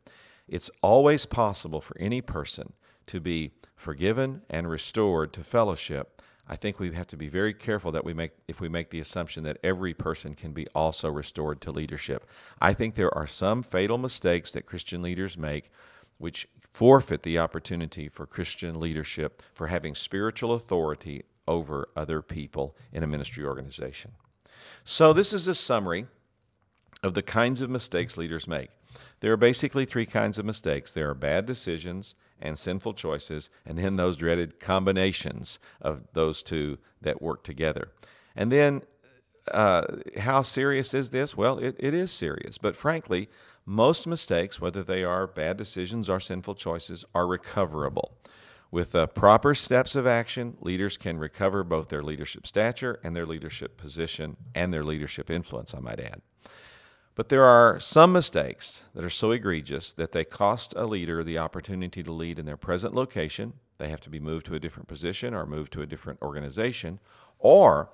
It's 0.49 0.71
always 0.83 1.27
possible 1.27 1.81
for 1.81 1.97
any 1.99 2.21
person 2.21 2.75
to 3.07 3.21
be 3.21 3.53
forgiven 3.77 4.43
and 4.49 4.69
restored 4.69 5.33
to 5.35 5.43
fellowship. 5.43 6.23
I 6.47 6.57
think 6.57 6.79
we 6.79 6.93
have 6.95 7.07
to 7.09 7.17
be 7.17 7.29
very 7.29 7.55
careful 7.55 7.91
that 7.93 8.05
we 8.05 8.13
make 8.13 8.33
if 8.49 8.61
we 8.61 8.69
make 8.69 8.91
the 8.91 9.01
assumption 9.01 9.45
that 9.45 9.59
every 9.65 9.95
person 9.95 10.35
can 10.35 10.53
be 10.53 10.67
also 10.75 11.09
restored 11.09 11.61
to 11.63 11.71
leadership. 11.71 12.27
I 12.61 12.75
think 12.75 12.95
there 12.95 13.15
are 13.17 13.27
some 13.27 13.63
fatal 13.63 13.97
mistakes 13.97 14.53
that 14.53 14.67
Christian 14.67 15.01
leaders 15.01 15.39
make 15.39 15.71
which 16.19 16.47
forfeit 16.73 17.23
the 17.23 17.39
opportunity 17.39 18.09
for 18.09 18.27
Christian 18.27 18.79
leadership 18.79 19.43
for 19.53 19.69
having 19.69 19.95
spiritual 19.95 20.53
authority 20.53 21.25
over 21.49 21.89
other 21.97 22.23
people 22.23 22.77
in 22.93 23.03
a 23.03 23.07
ministry 23.07 23.45
organization. 23.45 24.13
So 24.85 25.13
this 25.13 25.33
is 25.33 25.49
a 25.49 25.55
summary 25.55 26.07
of 27.03 27.15
the 27.15 27.23
kinds 27.23 27.61
of 27.61 27.71
mistakes 27.71 28.17
leaders 28.17 28.47
make. 28.47 28.71
There 29.21 29.33
are 29.33 29.37
basically 29.37 29.85
three 29.85 30.07
kinds 30.07 30.39
of 30.39 30.45
mistakes 30.45 30.93
there 30.93 31.11
are 31.11 31.15
bad 31.15 31.47
decisions 31.47 32.15
and 32.41 32.59
sinful 32.59 32.95
choices, 32.95 33.51
and 33.65 33.79
then 33.79 33.97
those 33.97 34.17
dreaded 34.17 34.61
combinations 34.61 35.59
of 35.81 36.03
those 36.13 36.43
two 36.43 36.79
that 37.01 37.23
work 37.23 37.43
together. 37.43 37.93
And 38.37 38.51
then, 38.51 38.83
uh, 39.51 39.83
how 40.19 40.43
serious 40.43 40.95
is 40.95 41.11
this? 41.11 41.37
Well, 41.37 41.59
it, 41.59 41.77
it 41.79 41.95
is 41.95 42.11
serious, 42.11 42.59
but 42.59 42.77
frankly, 42.77 43.29
most 43.67 44.07
mistakes, 44.07 44.61
whether 44.61 44.83
they 44.83 45.05
are 45.05 45.27
bad 45.27 45.57
decisions 45.57 46.09
or 46.09 46.21
sinful 46.21 46.57
choices, 46.57 47.05
are 47.15 47.27
recoverable. 47.27 48.19
With 48.71 48.93
the 48.93 49.07
proper 49.07 49.55
steps 49.55 49.95
of 49.95 50.07
action, 50.07 50.57
leaders 50.61 50.97
can 50.97 51.19
recover 51.19 51.63
both 51.63 51.89
their 51.89 52.03
leadership 52.03 52.47
stature 52.47 52.99
and 53.05 53.15
their 53.15 53.25
leadership 53.25 53.77
position 53.77 54.37
and 54.55 54.75
their 54.75 54.83
leadership 54.83 55.31
influence, 55.31 55.73
I 55.75 55.79
might 55.79 56.01
add. 56.01 56.23
But 57.15 57.29
there 57.29 57.45
are 57.45 57.79
some 57.79 58.13
mistakes 58.13 58.85
that 58.95 59.05
are 59.05 59.11
so 59.11 59.31
egregious 59.31 59.93
that 59.93 60.13
they 60.13 60.25
cost 60.25 60.75
a 60.77 60.87
leader 60.87 61.23
the 61.23 61.39
opportunity 61.39 62.03
to 62.03 62.13
lead 62.13 62.39
in 62.39 62.47
their 62.47 62.57
present 62.57 62.95
location. 62.95 63.55
They 63.79 63.89
have 63.89 64.01
to 64.03 64.11
be 64.11 64.19
moved 64.19 64.47
to 64.47 64.55
a 64.55 64.61
different 64.61 64.89
position 64.89 65.33
or 65.33 65.47
moved 65.47 65.73
to 65.75 65.83
a 65.83 65.87
different 65.87 66.21
organization, 66.23 66.99
or 67.39 67.91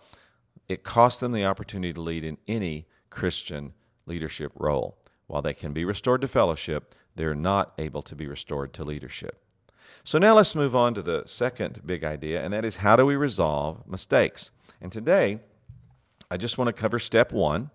it 0.69 0.85
costs 0.85 1.21
them 1.21 1.33
the 1.33 1.45
opportunity 1.45 1.93
to 1.93 2.01
lead 2.01 2.25
in 2.25 2.39
any 2.49 2.87
Christian 3.11 3.75
leadership 4.07 4.53
role. 4.55 4.97
While 5.27 5.43
they 5.43 5.55
can 5.55 5.73
be 5.73 5.85
restored 5.85 6.23
to 6.23 6.29
fellowship, 6.29 6.95
they're 7.15 7.35
not 7.35 7.75
able 7.79 8.03
to 8.03 8.17
be 8.17 8.27
restored 8.27 8.73
to 8.75 8.85
leadership. 8.85 9.43
So 10.03 10.19
now 10.19 10.35
let's 10.35 10.55
move 10.55 10.75
on 10.75 10.95
to 10.95 11.03
the 11.03 11.25
second 11.27 11.83
big 11.85 12.05
idea, 12.05 12.43
and 12.43 12.55
that 12.55 12.65
is 12.65 12.77
how 12.77 12.97
do 12.97 13.05
we 13.05 13.17
resolve 13.17 13.87
mistakes? 13.87 14.51
And 14.81 14.91
today, 14.91 15.41
I 16.31 16.39
just 16.39 16.57
want 16.57 16.69
to 16.69 16.81
cover 16.81 16.99
step 16.99 17.33
one 17.33 17.71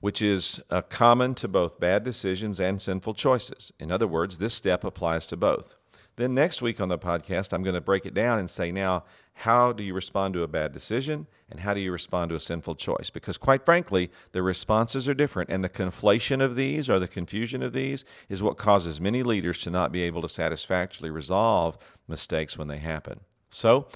which 0.00 0.20
is 0.20 0.60
uh, 0.70 0.82
common 0.82 1.34
to 1.36 1.48
both 1.48 1.78
bad 1.78 2.02
decisions 2.02 2.58
and 2.58 2.80
sinful 2.80 3.14
choices. 3.14 3.72
In 3.78 3.92
other 3.92 4.06
words, 4.06 4.38
this 4.38 4.54
step 4.54 4.84
applies 4.84 5.26
to 5.28 5.36
both. 5.36 5.76
Then 6.16 6.34
next 6.34 6.60
week 6.60 6.80
on 6.80 6.88
the 6.88 6.98
podcast, 6.98 7.52
I'm 7.52 7.62
going 7.62 7.74
to 7.74 7.80
break 7.80 8.04
it 8.04 8.14
down 8.14 8.38
and 8.38 8.50
say, 8.50 8.72
now, 8.72 9.04
how 9.34 9.72
do 9.72 9.82
you 9.82 9.94
respond 9.94 10.34
to 10.34 10.42
a 10.42 10.48
bad 10.48 10.72
decision 10.72 11.26
and 11.48 11.60
how 11.60 11.72
do 11.72 11.80
you 11.80 11.92
respond 11.92 12.28
to 12.28 12.34
a 12.34 12.40
sinful 12.40 12.74
choice? 12.74 13.08
Because 13.08 13.38
quite 13.38 13.64
frankly, 13.64 14.10
the 14.32 14.42
responses 14.42 15.08
are 15.08 15.14
different, 15.14 15.48
and 15.48 15.64
the 15.64 15.68
conflation 15.68 16.42
of 16.42 16.56
these 16.56 16.90
or 16.90 16.98
the 16.98 17.08
confusion 17.08 17.62
of 17.62 17.72
these 17.72 18.04
is 18.28 18.42
what 18.42 18.58
causes 18.58 19.00
many 19.00 19.22
leaders 19.22 19.60
to 19.62 19.70
not 19.70 19.92
be 19.92 20.02
able 20.02 20.20
to 20.20 20.28
satisfactorily 20.28 21.10
resolve 21.10 21.78
mistakes 22.06 22.58
when 22.58 22.68
they 22.68 22.78
happen. 22.78 23.20
So, 23.48 23.88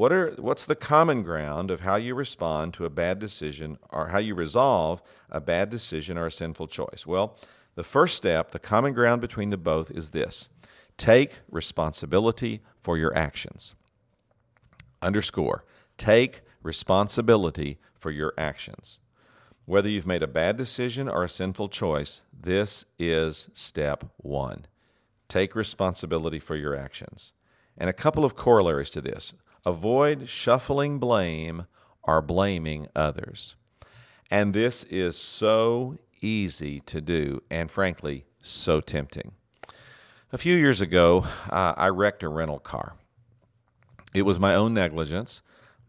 what 0.00 0.12
are 0.12 0.30
what's 0.38 0.64
the 0.64 0.74
common 0.74 1.22
ground 1.22 1.70
of 1.70 1.80
how 1.80 1.96
you 1.96 2.14
respond 2.14 2.72
to 2.72 2.86
a 2.86 2.88
bad 2.88 3.18
decision 3.18 3.76
or 3.90 4.08
how 4.08 4.16
you 4.16 4.34
resolve 4.34 5.02
a 5.28 5.42
bad 5.42 5.68
decision 5.68 6.16
or 6.16 6.24
a 6.24 6.32
sinful 6.32 6.68
choice? 6.68 7.04
Well, 7.06 7.36
the 7.74 7.84
first 7.84 8.16
step, 8.16 8.52
the 8.52 8.58
common 8.58 8.94
ground 8.94 9.20
between 9.20 9.50
the 9.50 9.58
both 9.58 9.90
is 9.90 10.08
this. 10.08 10.48
Take 10.96 11.40
responsibility 11.50 12.62
for 12.80 12.96
your 12.96 13.14
actions. 13.14 13.74
Underscore. 15.02 15.66
Take 15.98 16.40
responsibility 16.62 17.78
for 17.92 18.10
your 18.10 18.32
actions. 18.38 19.00
Whether 19.66 19.90
you've 19.90 20.06
made 20.06 20.22
a 20.22 20.26
bad 20.26 20.56
decision 20.56 21.10
or 21.10 21.24
a 21.24 21.28
sinful 21.28 21.68
choice, 21.68 22.22
this 22.32 22.86
is 22.98 23.50
step 23.52 24.04
1. 24.16 24.64
Take 25.28 25.54
responsibility 25.54 26.38
for 26.38 26.56
your 26.56 26.74
actions. 26.74 27.34
And 27.76 27.90
a 27.90 27.94
couple 27.94 28.24
of 28.24 28.34
corollaries 28.34 28.88
to 28.90 29.02
this. 29.02 29.34
Avoid 29.64 30.28
shuffling 30.28 30.98
blame 30.98 31.66
or 32.02 32.22
blaming 32.22 32.88
others. 32.96 33.56
And 34.30 34.54
this 34.54 34.84
is 34.84 35.16
so 35.16 35.98
easy 36.20 36.80
to 36.80 37.00
do 37.00 37.42
and, 37.50 37.70
frankly, 37.70 38.24
so 38.40 38.80
tempting. 38.80 39.32
A 40.32 40.38
few 40.38 40.54
years 40.54 40.80
ago, 40.80 41.26
uh, 41.50 41.74
I 41.76 41.88
wrecked 41.88 42.22
a 42.22 42.28
rental 42.28 42.60
car. 42.60 42.94
It 44.14 44.22
was 44.22 44.38
my 44.38 44.54
own 44.54 44.74
negligence. 44.74 45.42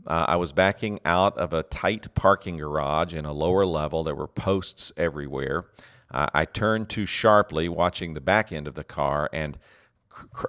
Uh, 0.05 0.25
I 0.27 0.35
was 0.35 0.51
backing 0.51 0.99
out 1.05 1.37
of 1.37 1.53
a 1.53 1.63
tight 1.63 2.13
parking 2.15 2.57
garage 2.57 3.13
in 3.13 3.25
a 3.25 3.33
lower 3.33 3.65
level. 3.65 4.03
There 4.03 4.15
were 4.15 4.27
posts 4.27 4.91
everywhere. 4.97 5.65
Uh, 6.09 6.27
I 6.33 6.45
turned 6.45 6.89
too 6.89 7.05
sharply, 7.05 7.69
watching 7.69 8.13
the 8.13 8.21
back 8.21 8.51
end 8.51 8.67
of 8.67 8.75
the 8.75 8.83
car, 8.83 9.29
and 9.31 9.57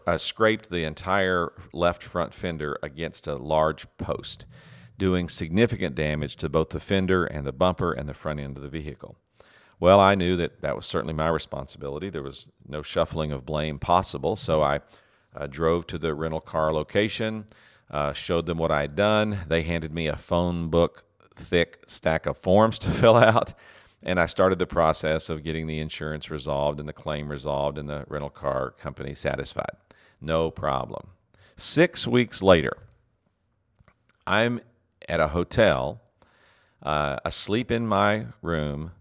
uh, 0.07 0.19
scraped 0.19 0.71
the 0.71 0.85
entire 0.85 1.53
left 1.73 2.03
front 2.03 2.35
fender 2.35 2.79
against 2.83 3.27
a 3.27 3.37
large 3.37 3.87
post, 3.99 4.47
doing 4.99 5.29
significant 5.29 5.95
damage 5.95 6.37
to 6.37 6.49
both 6.49 6.71
the 6.71 6.81
fender 6.81 7.25
and 7.25 7.47
the 7.47 7.53
bumper 7.53 7.93
and 7.93 8.09
the 8.09 8.15
front 8.15 8.41
end 8.41 8.57
of 8.57 8.63
the 8.63 8.69
vehicle. 8.69 9.17
Well, 9.81 9.99
I 9.99 10.15
knew 10.15 10.37
that 10.37 10.63
that 10.63 10.77
was 10.77 10.87
certainly 10.87 11.15
my 11.15 11.29
responsibility. 11.29 12.09
There 12.09 12.23
was 12.23 12.49
no 12.67 12.83
shuffling 12.83 13.33
of 13.33 13.45
blame 13.45 13.79
possible, 13.79 14.37
so 14.37 14.63
I 14.63 14.81
uh, 15.35 15.49
drove 15.49 15.87
to 15.89 15.99
the 15.99 16.15
rental 16.15 16.41
car 16.41 16.73
location, 16.73 17.47
uh, 17.91 18.13
showed 18.13 18.47
them 18.47 18.59
what 18.59 18.71
I 18.71 18.83
had 18.83 18.95
done. 18.95 19.41
They 19.49 19.63
handed 19.63 19.93
me 19.93 20.07
a 20.07 20.17
phone 20.17 20.69
book 20.69 21.05
thick 21.35 21.83
stack 21.87 22.27
of 22.27 22.37
forms 22.37 22.79
to 22.81 22.91
fill 22.91 23.17
out 23.17 23.55
and 24.03 24.19
I 24.19 24.27
started 24.27 24.59
the 24.59 24.67
process 24.67 25.29
of 25.29 25.45
getting 25.45 25.67
the 25.67 25.79
insurance 25.79 26.31
resolved 26.31 26.81
and 26.81 26.89
the 26.89 26.93
claim 26.93 27.31
resolved 27.31 27.79
and 27.79 27.89
the 27.89 28.05
rental 28.09 28.31
car 28.31 28.71
company 28.71 29.15
satisfied. 29.15 29.77
No 30.21 30.51
problem. 30.51 31.09
Six 31.57 32.07
weeks 32.07 32.43
later, 32.43 32.77
I'm 34.27 34.61
at 35.09 35.21
a 35.21 35.29
hotel, 35.29 36.01
uh, 36.83 37.19
asleep 37.25 37.71
in 37.71 37.87
my 37.87 38.27
room. 38.41 38.93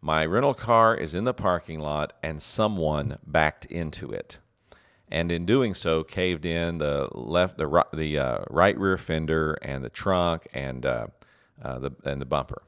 My 0.00 0.24
rental 0.24 0.54
car 0.54 0.94
is 0.94 1.14
in 1.14 1.24
the 1.24 1.34
parking 1.34 1.80
lot, 1.80 2.12
and 2.22 2.40
someone 2.40 3.18
backed 3.26 3.64
into 3.66 4.12
it, 4.12 4.38
and 5.08 5.32
in 5.32 5.46
doing 5.46 5.74
so, 5.74 6.04
caved 6.04 6.44
in 6.44 6.78
the 6.78 7.08
left, 7.12 7.58
the 7.58 7.66
right, 7.66 7.86
the 7.92 8.18
uh, 8.18 8.38
right 8.50 8.78
rear 8.78 8.98
fender, 8.98 9.54
and 9.62 9.84
the 9.84 9.88
trunk, 9.88 10.46
and 10.52 10.86
uh, 10.86 11.06
uh 11.62 11.78
the 11.78 11.90
and 12.04 12.20
the 12.20 12.26
bumper 12.26 12.62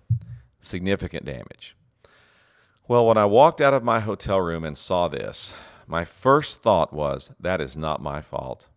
significant 0.61 1.25
damage. 1.25 1.77
Well, 2.87 3.07
when 3.07 3.19
I 3.19 3.27
walked 3.27 3.61
out 3.61 3.75
of 3.75 3.85
my 3.85 4.01
hotel 4.01 4.41
room 4.41 4.65
and 4.65 4.77
saw 4.77 5.09
this, 5.09 5.55
my 5.87 6.05
first 6.05 6.63
thought 6.63 6.93
was, 6.93 7.31
that 7.39 7.61
is 7.61 7.77
not 7.77 8.03
my 8.03 8.21
fault. 8.23 8.69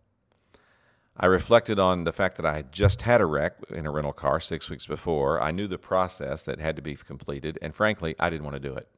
I 1.16 1.26
reflected 1.26 1.78
on 1.78 2.04
the 2.04 2.12
fact 2.12 2.36
that 2.36 2.46
I 2.46 2.56
had 2.56 2.72
just 2.72 3.02
had 3.02 3.20
a 3.20 3.26
wreck 3.26 3.56
in 3.70 3.86
a 3.86 3.90
rental 3.90 4.12
car 4.12 4.40
six 4.40 4.70
weeks 4.70 4.86
before. 4.86 5.40
I 5.42 5.50
knew 5.50 5.66
the 5.66 5.78
process 5.78 6.42
that 6.44 6.58
had 6.58 6.76
to 6.76 6.82
be 6.82 6.94
completed, 6.94 7.58
and 7.60 7.74
frankly, 7.74 8.14
I 8.18 8.30
didn't 8.30 8.44
want 8.44 8.56
to 8.56 8.68
do 8.68 8.74
it. 8.74 8.88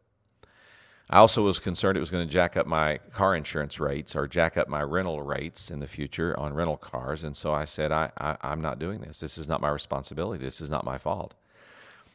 I 1.11 1.18
also 1.18 1.42
was 1.42 1.59
concerned 1.59 1.99
it 1.99 2.01
was 2.01 2.11
going 2.11 2.27
to 2.27 2.33
jack 2.33 2.57
up 2.57 2.66
my 2.66 2.99
car 3.12 3.35
insurance 3.37 3.79
rates 3.79 4.16
or 4.16 4.27
jack 4.27 4.57
up 4.57 4.68
my 4.68 4.83
rental 4.83 5.23
rates 5.23 5.70
in 5.70 5.81
the 5.81 5.87
future 5.87 6.38
on 6.38 6.55
rental 6.55 6.79
cars. 6.79 7.25
And 7.25 7.37
so 7.37 7.53
I 7.53 7.66
said, 7.66 7.92
I, 7.92 8.11
I, 8.16 8.53
am 8.53 8.62
not 8.62 8.79
doing 8.79 9.01
this. 9.01 9.20
This 9.20 9.37
is 9.37 9.47
not 9.47 9.61
my 9.61 9.68
responsibility. 9.68 10.42
This 10.42 10.62
is 10.62 10.70
not 10.70 10.85
my 10.85 10.97
fault. 10.97 11.35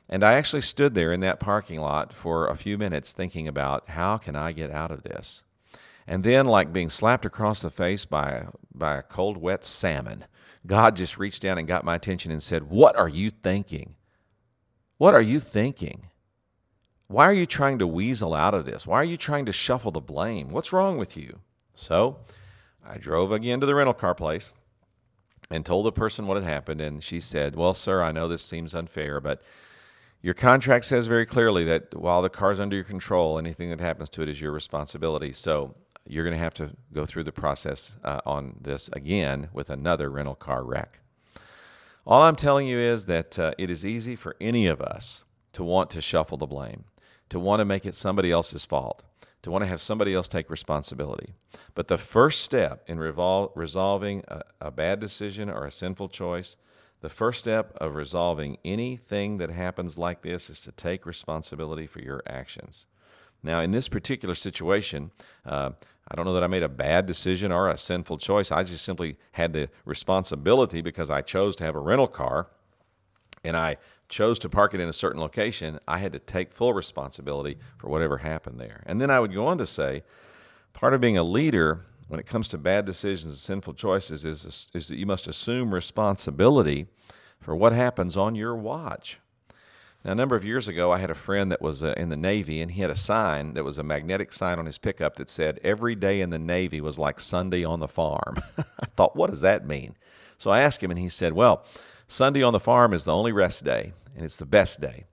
And 0.10 0.24
I 0.24 0.34
actually 0.34 0.62
stood 0.62 0.96
there 0.96 1.12
in 1.12 1.20
that 1.20 1.40
parking 1.40 1.80
lot 1.80 2.12
for 2.12 2.48
a 2.48 2.58
few 2.58 2.78
minutes 2.78 3.14
thinking 3.14 3.48
about 3.48 3.90
how 3.90 4.18
can 4.18 4.36
I 4.36 4.52
get 4.52 4.72
out 4.72 4.90
of 4.90 5.04
this? 5.04 5.44
And 6.08 6.24
then, 6.24 6.48
like 6.48 6.74
being 6.74 6.90
slapped 6.90 7.26
across 7.26 7.62
the 7.62 7.70
face 7.70 8.06
by, 8.06 8.48
by 8.74 8.98
a 8.98 9.04
cold, 9.04 9.38
wet 9.38 9.64
salmon, 9.64 10.26
God 10.66 10.96
just 10.96 11.20
reached 11.20 11.44
down 11.44 11.60
and 11.60 11.68
got 11.68 11.86
my 11.86 11.96
attention 11.96 12.32
and 12.32 12.42
said, 12.42 12.72
What 12.72 12.96
are 12.96 13.08
you 13.08 13.30
thinking? 13.30 13.94
What 14.98 15.14
are 15.14 15.22
you 15.22 15.40
thinking? 15.40 16.08
Why 17.08 17.26
are 17.26 17.34
you 17.34 17.46
trying 17.46 17.78
to 17.80 17.88
weasel 17.88 18.34
out 18.34 18.56
of 18.56 18.66
this? 18.66 18.88
Why 18.88 18.98
are 18.98 19.04
you 19.06 19.18
trying 19.18 19.46
to 19.46 19.54
shuffle 19.54 19.92
the 19.92 20.02
blame? 20.02 20.50
What's 20.50 20.74
wrong 20.74 20.98
with 20.98 21.16
you? 21.16 21.40
So 21.76 22.18
I 22.86 22.98
drove 22.98 23.32
again 23.32 23.60
to 23.60 23.66
the 23.68 23.76
rental 23.76 23.94
car 23.94 24.16
place 24.16 24.54
and 25.52 25.66
told 25.66 25.86
the 25.86 25.92
person 25.92 26.26
what 26.26 26.36
had 26.36 26.44
happened. 26.44 26.82
And 26.82 27.04
she 27.04 27.20
said, 27.20 27.56
Well, 27.56 27.76
sir, 27.76 28.02
I 28.02 28.12
know 28.12 28.28
this 28.28 28.44
seems 28.44 28.74
unfair, 28.74 29.22
but 29.22 29.44
your 30.22 30.34
contract 30.34 30.86
says 30.86 31.08
very 31.08 31.26
clearly 31.26 31.64
that 31.66 31.96
while 31.96 32.22
the 32.22 32.30
car's 32.30 32.60
under 32.60 32.76
your 32.76 32.86
control, 32.86 33.38
anything 33.38 33.70
that 33.70 33.80
happens 33.80 34.10
to 34.10 34.22
it 34.22 34.30
is 34.30 34.42
your 34.42 34.52
responsibility. 34.52 35.32
So 35.32 35.76
you're 36.06 36.26
going 36.26 36.36
to 36.36 36.44
have 36.44 36.54
to 36.56 36.72
go 36.92 37.06
through 37.06 37.24
the 37.24 37.32
process 37.32 37.96
uh, 38.04 38.20
on 38.26 38.56
this 38.60 38.90
again 38.94 39.50
with 39.54 39.70
another 39.70 40.10
rental 40.10 40.36
car 40.36 40.64
wreck. 40.64 41.00
All 42.06 42.24
I'm 42.24 42.36
telling 42.36 42.68
you 42.68 42.80
is 42.80 43.06
that 43.06 43.38
uh, 43.38 43.54
it 43.58 43.70
is 43.70 43.86
easy 43.86 44.16
for 44.16 44.36
any 44.42 44.68
of 44.68 44.82
us 44.82 45.24
to 45.54 45.64
want 45.64 45.90
to 45.92 46.02
shuffle 46.02 46.38
the 46.38 46.48
blame, 46.48 46.86
to 47.30 47.40
want 47.40 47.60
to 47.60 47.66
make 47.66 47.86
it 47.86 47.96
somebody 47.96 48.32
else's 48.32 48.66
fault, 48.66 49.04
to 49.44 49.52
want 49.52 49.62
to 49.64 49.68
have 49.68 49.80
somebody 49.80 50.14
else 50.14 50.28
take 50.28 50.50
responsibility. 50.50 51.34
But 51.76 51.88
the 51.88 51.98
first 51.98 52.42
step 52.42 52.84
in 52.88 52.98
revol- 52.98 53.52
resolving 53.56 54.24
a, 54.28 54.42
a 54.60 54.72
bad 54.72 55.00
decision 55.00 55.50
or 55.50 55.66
a 55.66 55.72
sinful 55.72 56.10
choice 56.10 56.58
the 57.02 57.10
first 57.10 57.40
step 57.40 57.76
of 57.78 57.96
resolving 57.96 58.58
anything 58.66 59.38
that 59.38 59.50
happens 59.50 59.98
like 59.98 60.22
this 60.22 60.50
is 60.50 60.60
to 60.62 60.72
take 60.72 61.06
responsibility 61.06 61.88
for 61.88 62.02
your 62.02 62.22
actions. 62.28 62.86
Now, 63.42 63.62
in 63.62 63.72
this 63.72 63.88
particular 63.88 64.36
situation, 64.36 65.12
uh, 65.46 65.72
I 66.08 66.16
don't 66.16 66.26
know 66.26 66.34
that 66.34 66.44
I 66.44 66.48
made 66.48 66.64
a 66.64 66.70
bad 66.70 67.06
decision 67.06 67.52
or 67.52 67.70
a 67.70 67.78
sinful 67.78 68.18
choice. 68.18 68.52
I 68.52 68.64
just 68.64 68.84
simply 68.84 69.18
had 69.34 69.54
the 69.54 69.70
responsibility 69.86 70.82
because 70.82 71.10
I 71.10 71.22
chose 71.22 71.56
to 71.58 71.64
have 71.64 71.76
a 71.76 71.80
rental 71.80 72.08
car 72.08 72.48
and 73.44 73.56
I 73.56 73.78
chose 74.10 74.40
to 74.40 74.50
park 74.50 74.74
it 74.74 74.82
in 74.82 74.90
a 74.90 74.94
certain 74.94 75.22
location. 75.22 75.80
I 75.88 76.00
had 76.00 76.12
to 76.14 76.20
take 76.20 76.52
full 76.52 76.74
responsibility 76.74 77.58
for 77.78 77.90
whatever 77.90 78.18
happened 78.18 78.60
there. 78.60 78.84
And 78.86 79.00
then 79.00 79.10
I 79.10 79.20
would 79.20 79.34
go 79.34 79.48
on 79.48 79.58
to 79.60 79.68
say 79.68 80.04
part 80.74 80.94
of 80.94 81.00
being 81.00 81.18
a 81.18 81.24
leader 81.24 81.86
when 82.10 82.20
it 82.20 82.26
comes 82.26 82.50
to 82.50 82.58
bad 82.58 82.86
decisions 82.86 83.26
and 83.28 83.36
sinful 83.36 83.76
choices 83.76 84.26
is, 84.26 84.68
is 84.74 84.88
that 84.88 84.98
you 84.98 85.06
must 85.06 85.28
assume 85.28 85.74
responsibility 85.74 86.88
for 87.40 87.56
what 87.56 87.72
happens 87.72 88.18
on 88.18 88.36
your 88.36 88.56
watch. 88.56 89.20
Now, 90.04 90.14
a 90.14 90.16
number 90.16 90.36
of 90.36 90.44
years 90.44 90.68
ago, 90.68 90.92
I 90.92 90.98
had 90.98 91.12
a 91.12 91.16
friend 91.16 91.52
that 91.52 91.62
was 91.62 91.84
uh, 91.84 91.94
in 91.98 92.10
the 92.10 92.18
Navy, 92.18 92.62
and 92.62 92.72
he 92.72 92.82
had 92.82 92.90
a 92.90 92.96
sign 92.96 93.54
that 93.54 93.64
was 93.64 93.78
a 93.78 93.84
magnetic 93.84 94.34
sign 94.34 94.58
on 94.58 94.66
his 94.66 94.80
pickup 94.80 95.18
that 95.18 95.30
said, 95.30 95.60
Every 95.62 95.94
day 95.94 96.22
in 96.22 96.32
the 96.32 96.40
Navy 96.40 96.82
was 96.82 96.98
like 96.98 97.20
Sunday 97.20 97.64
on 97.64 97.80
the 97.80 97.88
farm. 97.88 98.42
I 98.58 98.88
thought, 98.96 99.16
what 99.16 99.30
does 99.30 99.42
that 99.42 99.68
mean? 99.68 99.96
So 100.38 100.50
I 100.50 100.62
asked 100.62 100.82
him, 100.82 100.90
and 100.90 101.00
he 101.00 101.10
said, 101.10 101.34
Well, 101.34 101.64
Sunday 102.08 102.42
on 102.42 102.54
the 102.54 102.60
farm 102.60 102.94
is 102.94 103.04
the 103.04 103.14
only 103.14 103.32
rest 103.32 103.64
day, 103.64 103.94
and 104.16 104.26
it's 104.26 104.38
the 104.38 104.46
best 104.46 104.82
day. 104.82 105.06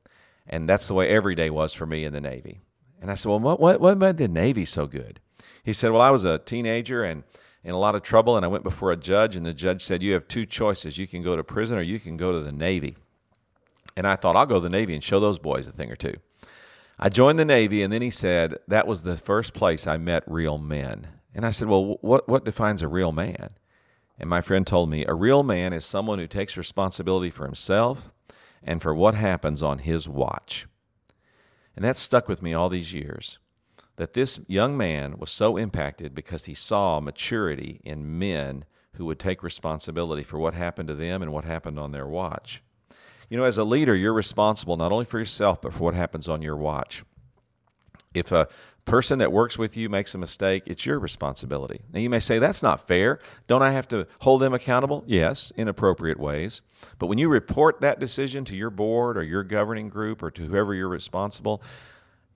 And 0.46 0.68
that's 0.68 0.86
the 0.86 0.94
way 0.94 1.08
every 1.08 1.34
day 1.34 1.50
was 1.50 1.74
for 1.74 1.84
me 1.84 2.04
in 2.04 2.12
the 2.12 2.20
Navy. 2.20 2.60
And 3.02 3.10
I 3.10 3.16
said, 3.16 3.28
Well, 3.28 3.40
what, 3.40 3.60
what, 3.60 3.80
what 3.80 3.98
made 3.98 4.16
the 4.16 4.28
Navy 4.28 4.64
so 4.64 4.86
good? 4.86 5.20
He 5.66 5.72
said, 5.72 5.90
Well, 5.90 6.00
I 6.00 6.10
was 6.10 6.24
a 6.24 6.38
teenager 6.38 7.02
and 7.02 7.24
in 7.64 7.74
a 7.74 7.78
lot 7.78 7.96
of 7.96 8.02
trouble, 8.02 8.36
and 8.36 8.44
I 8.44 8.48
went 8.48 8.62
before 8.62 8.92
a 8.92 8.96
judge, 8.96 9.34
and 9.34 9.44
the 9.44 9.52
judge 9.52 9.82
said, 9.82 10.00
You 10.00 10.12
have 10.12 10.28
two 10.28 10.46
choices. 10.46 10.96
You 10.96 11.08
can 11.08 11.22
go 11.24 11.34
to 11.34 11.42
prison 11.42 11.76
or 11.76 11.82
you 11.82 11.98
can 11.98 12.16
go 12.16 12.30
to 12.30 12.38
the 12.38 12.52
Navy. 12.52 12.96
And 13.96 14.06
I 14.06 14.14
thought, 14.14 14.36
I'll 14.36 14.46
go 14.46 14.54
to 14.54 14.60
the 14.60 14.70
Navy 14.70 14.94
and 14.94 15.02
show 15.02 15.18
those 15.18 15.40
boys 15.40 15.66
a 15.66 15.72
thing 15.72 15.90
or 15.90 15.96
two. 15.96 16.14
I 17.00 17.08
joined 17.08 17.40
the 17.40 17.44
Navy, 17.44 17.82
and 17.82 17.92
then 17.92 18.00
he 18.00 18.10
said, 18.10 18.58
That 18.68 18.86
was 18.86 19.02
the 19.02 19.16
first 19.16 19.54
place 19.54 19.88
I 19.88 19.96
met 19.96 20.22
real 20.28 20.56
men. 20.56 21.08
And 21.34 21.44
I 21.44 21.50
said, 21.50 21.66
Well, 21.66 21.98
what, 22.00 22.28
what 22.28 22.44
defines 22.44 22.80
a 22.80 22.88
real 22.88 23.10
man? 23.10 23.50
And 24.20 24.30
my 24.30 24.40
friend 24.40 24.64
told 24.64 24.88
me, 24.88 25.04
A 25.04 25.14
real 25.14 25.42
man 25.42 25.72
is 25.72 25.84
someone 25.84 26.20
who 26.20 26.28
takes 26.28 26.56
responsibility 26.56 27.30
for 27.30 27.44
himself 27.44 28.12
and 28.62 28.80
for 28.80 28.94
what 28.94 29.16
happens 29.16 29.64
on 29.64 29.78
his 29.78 30.08
watch. 30.08 30.68
And 31.74 31.84
that 31.84 31.96
stuck 31.96 32.28
with 32.28 32.40
me 32.40 32.54
all 32.54 32.68
these 32.68 32.94
years 32.94 33.40
that 33.96 34.12
this 34.12 34.40
young 34.46 34.76
man 34.76 35.18
was 35.18 35.30
so 35.30 35.56
impacted 35.56 36.14
because 36.14 36.44
he 36.44 36.54
saw 36.54 37.00
maturity 37.00 37.80
in 37.84 38.18
men 38.18 38.64
who 38.94 39.04
would 39.06 39.18
take 39.18 39.42
responsibility 39.42 40.22
for 40.22 40.38
what 40.38 40.54
happened 40.54 40.88
to 40.88 40.94
them 40.94 41.22
and 41.22 41.32
what 41.32 41.44
happened 41.44 41.78
on 41.78 41.92
their 41.92 42.06
watch. 42.06 42.62
You 43.28 43.36
know, 43.36 43.44
as 43.44 43.58
a 43.58 43.64
leader, 43.64 43.94
you're 43.94 44.12
responsible 44.12 44.76
not 44.76 44.92
only 44.92 45.04
for 45.04 45.18
yourself, 45.18 45.60
but 45.60 45.72
for 45.72 45.84
what 45.84 45.94
happens 45.94 46.28
on 46.28 46.42
your 46.42 46.56
watch. 46.56 47.04
If 48.14 48.32
a 48.32 48.48
person 48.84 49.18
that 49.18 49.32
works 49.32 49.58
with 49.58 49.76
you 49.76 49.88
makes 49.88 50.14
a 50.14 50.18
mistake, 50.18 50.62
it's 50.66 50.86
your 50.86 50.98
responsibility. 50.98 51.80
Now, 51.92 52.00
you 52.00 52.08
may 52.08 52.20
say, 52.20 52.38
that's 52.38 52.62
not 52.62 52.86
fair. 52.86 53.18
Don't 53.48 53.62
I 53.62 53.72
have 53.72 53.88
to 53.88 54.06
hold 54.20 54.40
them 54.40 54.54
accountable? 54.54 55.02
Yes, 55.06 55.52
in 55.56 55.68
appropriate 55.68 56.20
ways. 56.20 56.62
But 56.98 57.08
when 57.08 57.18
you 57.18 57.28
report 57.28 57.80
that 57.80 57.98
decision 57.98 58.44
to 58.46 58.56
your 58.56 58.70
board 58.70 59.18
or 59.18 59.24
your 59.24 59.42
governing 59.42 59.88
group 59.88 60.22
or 60.22 60.30
to 60.30 60.46
whoever 60.46 60.72
you're 60.72 60.88
responsible, 60.88 61.62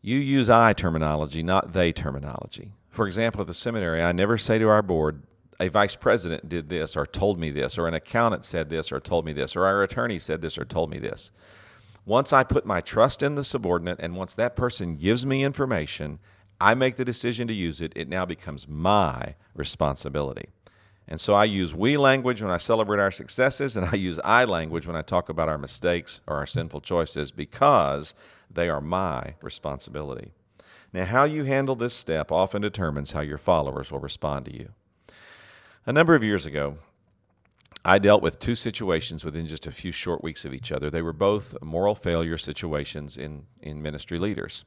you 0.02 0.18
use 0.18 0.48
I 0.48 0.72
terminology, 0.72 1.42
not 1.42 1.72
they 1.72 1.92
terminology. 1.92 2.72
For 2.88 3.06
example, 3.06 3.42
at 3.42 3.46
the 3.46 3.54
seminary, 3.54 4.02
I 4.02 4.12
never 4.12 4.38
say 4.38 4.58
to 4.58 4.68
our 4.68 4.82
board, 4.82 5.22
a 5.60 5.68
vice 5.68 5.94
president 5.94 6.48
did 6.48 6.70
this 6.70 6.96
or 6.96 7.04
told 7.04 7.38
me 7.38 7.50
this, 7.50 7.78
or 7.78 7.86
an 7.86 7.94
accountant 7.94 8.44
said 8.44 8.70
this 8.70 8.90
or 8.90 8.98
told 8.98 9.26
me 9.26 9.32
this, 9.32 9.54
or 9.54 9.66
our 9.66 9.82
attorney 9.82 10.18
said 10.18 10.40
this 10.40 10.56
or 10.56 10.64
told 10.64 10.90
me 10.90 10.98
this. 10.98 11.30
Once 12.06 12.32
I 12.32 12.44
put 12.44 12.64
my 12.64 12.80
trust 12.80 13.22
in 13.22 13.34
the 13.34 13.44
subordinate, 13.44 14.00
and 14.00 14.16
once 14.16 14.34
that 14.34 14.56
person 14.56 14.96
gives 14.96 15.26
me 15.26 15.44
information, 15.44 16.18
I 16.60 16.74
make 16.74 16.96
the 16.96 17.04
decision 17.04 17.46
to 17.48 17.54
use 17.54 17.80
it, 17.80 17.92
it 17.94 18.08
now 18.08 18.24
becomes 18.24 18.66
my 18.66 19.34
responsibility. 19.54 20.48
And 21.06 21.20
so 21.20 21.34
I 21.34 21.44
use 21.44 21.74
we 21.74 21.96
language 21.96 22.40
when 22.40 22.50
I 22.50 22.56
celebrate 22.56 23.00
our 23.00 23.10
successes, 23.10 23.76
and 23.76 23.86
I 23.86 23.96
use 23.96 24.18
I 24.24 24.44
language 24.44 24.86
when 24.86 24.96
I 24.96 25.02
talk 25.02 25.28
about 25.28 25.48
our 25.48 25.58
mistakes 25.58 26.20
or 26.26 26.36
our 26.36 26.46
sinful 26.46 26.80
choices 26.80 27.30
because 27.30 28.14
they 28.50 28.68
are 28.68 28.80
my 28.80 29.34
responsibility. 29.40 30.32
Now, 30.92 31.04
how 31.04 31.24
you 31.24 31.44
handle 31.44 31.76
this 31.76 31.94
step 31.94 32.32
often 32.32 32.62
determines 32.62 33.12
how 33.12 33.20
your 33.20 33.38
followers 33.38 33.92
will 33.92 34.00
respond 34.00 34.46
to 34.46 34.56
you. 34.56 34.70
A 35.86 35.92
number 35.92 36.14
of 36.14 36.24
years 36.24 36.46
ago, 36.46 36.78
I 37.84 37.98
dealt 37.98 38.22
with 38.22 38.38
two 38.38 38.54
situations 38.54 39.24
within 39.24 39.46
just 39.46 39.66
a 39.66 39.72
few 39.72 39.92
short 39.92 40.22
weeks 40.22 40.44
of 40.44 40.52
each 40.52 40.70
other. 40.70 40.90
They 40.90 41.00
were 41.00 41.14
both 41.14 41.54
moral 41.62 41.94
failure 41.94 42.36
situations 42.36 43.16
in, 43.16 43.46
in 43.62 43.80
ministry 43.80 44.18
leaders. 44.18 44.64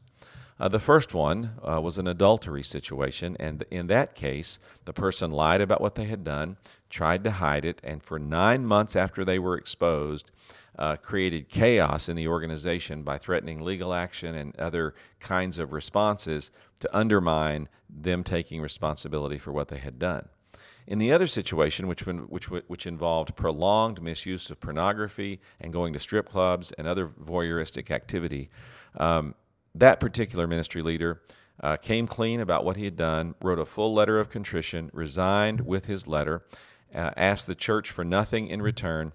Uh, 0.59 0.67
the 0.67 0.79
first 0.79 1.13
one 1.13 1.51
uh, 1.67 1.81
was 1.81 1.97
an 1.97 2.07
adultery 2.07 2.63
situation, 2.63 3.35
and 3.39 3.65
in 3.69 3.87
that 3.87 4.15
case, 4.15 4.59
the 4.85 4.93
person 4.93 5.31
lied 5.31 5.61
about 5.61 5.81
what 5.81 5.95
they 5.95 6.05
had 6.05 6.23
done, 6.23 6.57
tried 6.89 7.23
to 7.23 7.31
hide 7.31 7.65
it, 7.65 7.81
and 7.83 8.03
for 8.03 8.17
nine 8.17 8.65
months 8.65 8.95
after 8.95 9.25
they 9.25 9.39
were 9.39 9.57
exposed, 9.57 10.31
uh, 10.77 10.95
created 10.95 11.49
chaos 11.49 12.09
in 12.09 12.15
the 12.15 12.27
organization 12.27 13.03
by 13.03 13.17
threatening 13.17 13.63
legal 13.63 13.93
action 13.93 14.35
and 14.35 14.55
other 14.59 14.95
kinds 15.19 15.59
of 15.59 15.71
responses 15.71 16.51
to 16.79 16.97
undermine 16.97 17.69
them 17.89 18.23
taking 18.23 18.59
responsibility 18.61 19.37
for 19.37 19.51
what 19.51 19.67
they 19.67 19.77
had 19.77 19.99
done. 19.99 20.27
In 20.85 20.99
the 20.99 21.13
other 21.13 21.27
situation, 21.27 21.87
which, 21.87 22.05
which, 22.05 22.49
which 22.49 22.85
involved 22.85 23.35
prolonged 23.35 24.01
misuse 24.01 24.49
of 24.49 24.59
pornography 24.59 25.39
and 25.61 25.71
going 25.71 25.93
to 25.93 25.99
strip 25.99 26.27
clubs 26.27 26.71
and 26.73 26.87
other 26.87 27.07
voyeuristic 27.07 27.89
activity, 27.89 28.49
um, 28.97 29.35
that 29.73 29.99
particular 29.99 30.45
ministry 30.45 30.81
leader 30.81 31.21
uh, 31.61 31.77
came 31.77 32.07
clean 32.07 32.41
about 32.41 32.65
what 32.65 32.75
he 32.75 32.85
had 32.85 32.97
done, 32.97 33.35
wrote 33.41 33.59
a 33.59 33.65
full 33.65 33.93
letter 33.93 34.19
of 34.19 34.29
contrition, 34.29 34.89
resigned 34.91 35.61
with 35.61 35.85
his 35.85 36.07
letter, 36.07 36.43
uh, 36.93 37.11
asked 37.15 37.47
the 37.47 37.55
church 37.55 37.89
for 37.89 38.03
nothing 38.03 38.47
in 38.47 38.61
return 38.61 39.13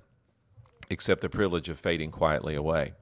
except 0.91 1.21
the 1.21 1.29
privilege 1.29 1.69
of 1.69 1.79
fading 1.79 2.11
quietly 2.11 2.55
away. 2.55 2.93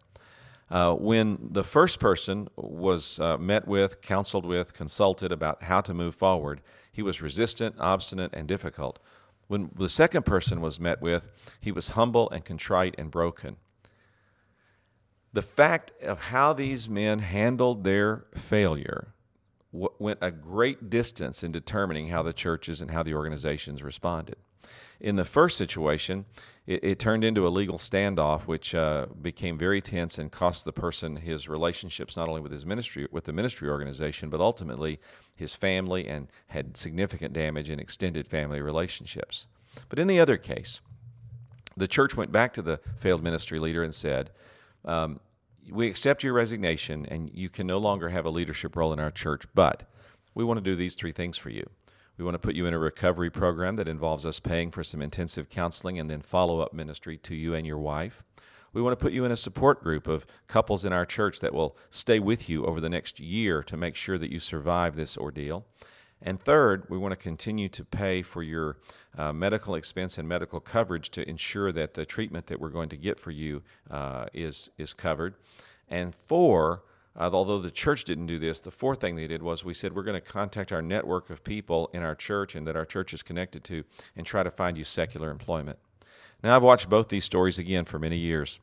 Uh, 0.69 0.93
when 0.95 1.39
the 1.41 1.63
first 1.63 2.01
person 2.01 2.49
was 2.57 3.21
uh, 3.21 3.37
met 3.37 3.69
with, 3.69 4.01
counseled 4.01 4.45
with, 4.45 4.75
consulted 4.75 5.31
about 5.31 5.63
how 5.65 5.81
to 5.81 5.95
move 5.95 6.15
forward, 6.15 6.61
he 6.91 7.03
was 7.03 7.23
resistant, 7.23 7.77
obstinate, 7.79 8.33
and 8.35 8.49
difficult. 8.49 8.99
When 9.47 9.71
the 9.77 9.89
second 9.89 10.25
person 10.25 10.61
was 10.61 10.81
met 10.81 11.01
with, 11.01 11.29
he 11.61 11.71
was 11.71 11.91
humble 11.91 12.29
and 12.31 12.45
contrite 12.45 12.97
and 12.99 13.11
broken. 13.11 13.59
The 15.33 15.43
fact 15.43 15.93
of 16.03 16.25
how 16.25 16.53
these 16.53 16.89
men 16.89 17.21
handled 17.21 17.85
their 17.85 18.25
failure 18.35 19.13
went 19.71 20.19
a 20.23 20.31
great 20.31 20.89
distance 20.89 21.45
in 21.45 21.53
determining 21.53 22.09
how 22.09 22.23
the 22.23 22.33
churches 22.33 22.81
and 22.81 22.91
how 22.91 23.03
the 23.03 23.15
organizations 23.15 23.83
responded. 23.83 24.37
In 25.01 25.17
the 25.17 25.25
first 25.25 25.57
situation, 25.57 26.25
it, 26.67 26.83
it 26.83 26.99
turned 26.99 27.25
into 27.25 27.47
a 27.47 27.51
legal 27.51 27.79
standoff, 27.79 28.43
which 28.43 28.75
uh, 28.75 29.07
became 29.21 29.59
very 29.59 29.81
tense 29.81 30.19
and 30.19 30.33
cost 30.33 30.65
the 30.65 30.73
person 30.73 31.17
his 31.17 31.49
relationships 31.49 32.17
not 32.17 32.29
only 32.29 32.41
with 32.41 32.53
his 32.53 32.67
ministry, 32.67 33.07
with 33.11 33.25
the 33.25 33.33
ministry 33.33 33.69
organization, 33.69 34.31
but 34.31 34.41
ultimately 34.41 34.99
his 35.35 35.55
family, 35.55 36.07
and 36.09 36.29
had 36.49 36.77
significant 36.77 37.33
damage 37.33 37.69
in 37.69 37.79
extended 37.79 38.27
family 38.27 38.61
relationships. 38.61 39.47
But 39.89 39.99
in 39.99 40.09
the 40.09 40.21
other 40.21 40.39
case, 40.39 40.81
the 41.77 41.89
church 41.89 42.17
went 42.17 42.33
back 42.33 42.55
to 42.55 42.63
the 42.63 42.81
failed 42.97 43.23
ministry 43.23 43.59
leader 43.59 43.83
and 43.83 43.95
said, 43.95 44.31
um, 44.85 45.21
"We 45.71 45.89
accept 45.89 46.23
your 46.23 46.33
resignation, 46.33 47.05
and 47.07 47.31
you 47.35 47.51
can 47.51 47.67
no 47.67 47.79
longer 47.79 48.09
have 48.09 48.25
a 48.25 48.31
leadership 48.31 48.77
role 48.77 48.93
in 48.93 49.01
our 49.01 49.11
church, 49.11 49.45
but." 49.55 49.91
We 50.37 50.45
want 50.45 50.59
to 50.59 50.71
do 50.71 50.77
these 50.77 50.95
three 50.97 51.13
things 51.13 51.39
for 51.39 51.49
you. 51.49 51.67
We 52.19 52.25
want 52.25 52.35
to 52.35 52.39
put 52.39 52.55
you 52.55 52.67
in 52.67 52.73
a 52.73 52.79
recovery 52.79 53.31
program 53.31 53.77
that 53.77 53.89
involves 53.89 54.25
us 54.25 54.41
paying 54.41 54.71
for 54.71 54.83
some 54.83 55.03
intensive 55.03 55.51
counseling 55.51 55.99
and 55.99 56.09
then 56.09 56.23
follow 56.23 56.61
up 56.61 56.73
ministry 56.73 57.19
to 57.19 57.35
you 57.35 57.55
and 57.55 57.67
your 57.67 57.79
wife. 57.79 58.23
We 58.73 58.83
want 58.83 58.99
to 58.99 59.03
put 59.03 59.13
you 59.13 59.25
in 59.25 59.33
a 59.33 59.37
support 59.37 59.83
group 59.83 60.07
of 60.07 60.27
couples 60.49 60.85
in 60.85 60.93
our 60.93 61.07
church 61.07 61.41
that 61.41 61.55
will 61.55 61.77
stay 61.91 62.19
with 62.19 62.49
you 62.49 62.65
over 62.65 62.81
the 62.81 62.89
next 62.89 63.21
year 63.21 63.63
to 63.63 63.77
make 63.77 63.97
sure 63.97 64.19
that 64.19 64.31
you 64.31 64.39
survive 64.39 64.97
this 64.97 65.17
ordeal. 65.17 65.67
And 66.23 66.41
third, 66.41 66.85
we 66.89 66.97
want 66.97 67.13
to 67.13 67.17
continue 67.17 67.69
to 67.71 67.85
pay 67.85 68.23
for 68.23 68.43
your 68.43 68.79
uh, 69.17 69.33
medical 69.33 69.75
expense 69.75 70.17
and 70.17 70.27
medical 70.27 70.61
coverage 70.61 71.11
to 71.11 71.29
ensure 71.29 71.73
that 71.73 71.95
the 71.95 72.07
treatment 72.07 72.47
that 72.47 72.61
we're 72.61 72.71
going 72.71 72.89
to 72.91 72.97
get 72.97 73.21
for 73.21 73.31
you 73.31 73.63
uh, 73.91 74.27
is, 74.33 74.71
is 74.79 74.95
covered. 74.95 75.35
And 75.89 76.15
four, 76.15 76.83
uh, 77.19 77.31
although 77.33 77.59
the 77.59 77.71
church 77.71 78.05
didn't 78.05 78.27
do 78.27 78.39
this, 78.39 78.61
the 78.61 78.71
fourth 78.71 79.01
thing 79.01 79.17
they 79.17 79.27
did 79.27 79.43
was 79.43 79.65
we 79.65 79.73
said 79.73 79.95
we're 79.95 80.03
going 80.03 80.21
to 80.21 80.33
contact 80.33 80.71
our 80.71 80.83
network 80.83 81.31
of 81.31 81.43
people 81.43 81.89
in 81.95 82.03
our 82.03 82.15
church 82.15 82.55
and 82.55 82.67
that 82.67 82.77
our 82.77 82.85
church 82.85 83.15
is 83.15 83.23
connected 83.23 83.65
to 83.65 83.85
and 84.15 84.27
try 84.27 84.43
to 84.43 84.51
find 84.51 84.77
you 84.77 84.85
secular 84.85 85.31
employment. 85.31 85.79
Now, 86.43 86.57
I've 86.57 86.63
watched 86.63 86.91
both 86.91 87.09
these 87.09 87.25
stories 87.25 87.59
again 87.59 87.87
for 87.87 87.99
many 87.99 88.17
years. 88.17 88.59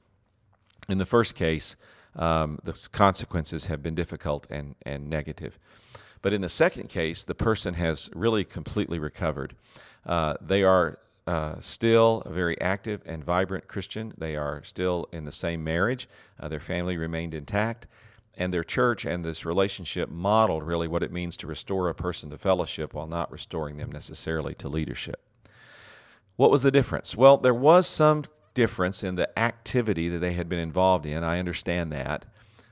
In 0.87 0.99
the 0.99 1.05
first 1.05 1.33
case, 1.33 1.75
um, 2.15 2.59
the 2.63 2.73
consequences 2.91 3.65
have 3.65 3.81
been 3.81 3.95
difficult 3.95 4.45
and, 4.51 4.75
and 4.83 5.09
negative. 5.09 5.57
But 6.21 6.33
in 6.33 6.41
the 6.41 6.49
second 6.49 6.89
case, 6.89 7.23
the 7.23 7.35
person 7.35 7.73
has 7.73 8.11
really 8.13 8.45
completely 8.45 8.99
recovered. 8.99 9.55
Uh, 10.05 10.35
they 10.39 10.63
are 10.63 10.99
uh, 11.25 11.55
still 11.59 12.21
a 12.25 12.31
very 12.31 12.59
active 12.61 13.01
and 13.05 13.23
vibrant 13.23 13.67
Christian. 13.67 14.13
They 14.17 14.35
are 14.35 14.63
still 14.63 15.07
in 15.11 15.25
the 15.25 15.31
same 15.31 15.63
marriage. 15.63 16.07
Uh, 16.39 16.49
their 16.49 16.59
family 16.59 16.97
remained 16.97 17.33
intact 17.33 17.87
and 18.36 18.54
their 18.54 18.63
church 18.63 19.06
and 19.06 19.24
this 19.24 19.46
relationship 19.46 20.10
modeled 20.10 20.63
really 20.63 20.88
what 20.88 21.04
it 21.04 21.12
means 21.12 21.38
to 21.38 21.48
restore 21.48 21.89
a 21.89 21.96
person 21.96 22.30
to 22.30 22.38
fellowship 22.38 22.93
while 22.93 23.08
not 23.08 23.32
restoring 23.32 23.78
them 23.78 23.91
necessarily 23.91 24.56
to 24.56 24.67
leadership. 24.67 25.22
What 26.36 26.52
was 26.52 26.63
the 26.63 26.72
difference? 26.72 27.15
Well, 27.15 27.38
there 27.38 27.54
was 27.54 27.88
some 27.88 28.26
difference 28.54 29.04
in 29.04 29.15
the 29.15 29.38
activity 29.38 30.10
that 30.10 30.19
they 30.19 30.34
had 30.34 30.50
been 30.50 30.60
involved 30.60 31.06
in. 31.06 31.24
I 31.24 31.39
understand 31.39 31.91
that. 31.91 32.26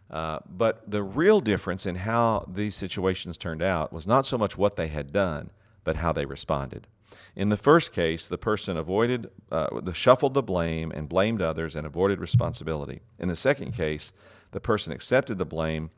Uh, 0.09 0.39
but 0.45 0.89
the 0.89 1.03
real 1.03 1.39
difference 1.39 1.85
in 1.85 1.95
how 1.95 2.45
these 2.51 2.75
situations 2.75 3.37
turned 3.37 3.61
out 3.61 3.93
was 3.93 4.05
not 4.05 4.25
so 4.25 4.37
much 4.37 4.57
what 4.57 4.75
they 4.75 4.87
had 4.87 5.13
done, 5.13 5.51
but 5.83 5.97
how 5.97 6.11
they 6.11 6.25
responded. 6.25 6.87
In 7.35 7.49
the 7.49 7.57
first 7.57 7.93
case, 7.93 8.27
the 8.27 8.37
person 8.37 8.75
avoided, 8.77 9.29
uh, 9.51 9.67
shuffled 9.93 10.33
the 10.33 10.43
blame 10.43 10.91
and 10.91 11.07
blamed 11.07 11.41
others 11.41 11.75
and 11.75 11.87
avoided 11.87 12.19
responsibility. 12.19 13.01
In 13.19 13.29
the 13.29 13.35
second 13.35 13.71
case, 13.71 14.11
the 14.51 14.59
person 14.59 14.93
accepted 14.93 15.37
the 15.37 15.45
blame, 15.45 15.89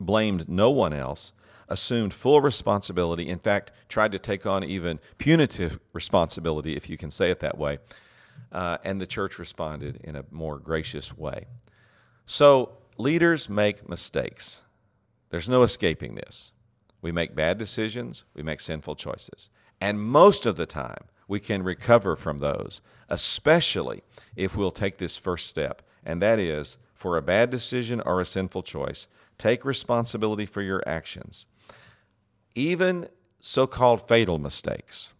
blamed 0.00 0.48
no 0.48 0.70
one 0.70 0.92
else, 0.92 1.32
assumed 1.68 2.14
full 2.14 2.40
responsibility, 2.40 3.28
in 3.28 3.38
fact, 3.38 3.70
tried 3.88 4.12
to 4.12 4.18
take 4.18 4.46
on 4.46 4.64
even 4.64 5.00
punitive 5.18 5.78
responsibility, 5.92 6.76
if 6.76 6.88
you 6.88 6.96
can 6.96 7.10
say 7.10 7.30
it 7.30 7.40
that 7.40 7.58
way, 7.58 7.78
uh, 8.52 8.78
and 8.84 9.00
the 9.00 9.06
church 9.06 9.38
responded 9.38 10.00
in 10.02 10.16
a 10.16 10.24
more 10.30 10.58
gracious 10.58 11.16
way. 11.16 11.44
So, 12.26 12.78
leaders 12.96 13.48
make 13.48 13.88
mistakes. 13.88 14.62
There's 15.30 15.48
no 15.48 15.62
escaping 15.62 16.14
this. 16.14 16.52
We 17.00 17.12
make 17.12 17.34
bad 17.34 17.58
decisions, 17.58 18.24
we 18.34 18.42
make 18.42 18.60
sinful 18.60 18.96
choices. 18.96 19.50
And 19.80 20.00
most 20.00 20.46
of 20.46 20.56
the 20.56 20.66
time, 20.66 21.04
we 21.28 21.38
can 21.38 21.62
recover 21.62 22.16
from 22.16 22.38
those, 22.38 22.80
especially 23.08 24.02
if 24.34 24.56
we'll 24.56 24.70
take 24.70 24.96
this 24.96 25.16
first 25.16 25.46
step, 25.46 25.82
and 26.04 26.20
that 26.22 26.38
is 26.38 26.78
for 26.98 27.16
a 27.16 27.22
bad 27.22 27.48
decision 27.48 28.02
or 28.04 28.20
a 28.20 28.26
sinful 28.26 28.64
choice. 28.64 29.06
Take 29.38 29.64
responsibility 29.64 30.44
for 30.44 30.60
your 30.60 30.82
actions. 30.86 31.46
Even 32.54 33.08
so 33.40 33.68
called 33.68 34.06
fatal 34.08 34.38
mistakes, 34.38 35.12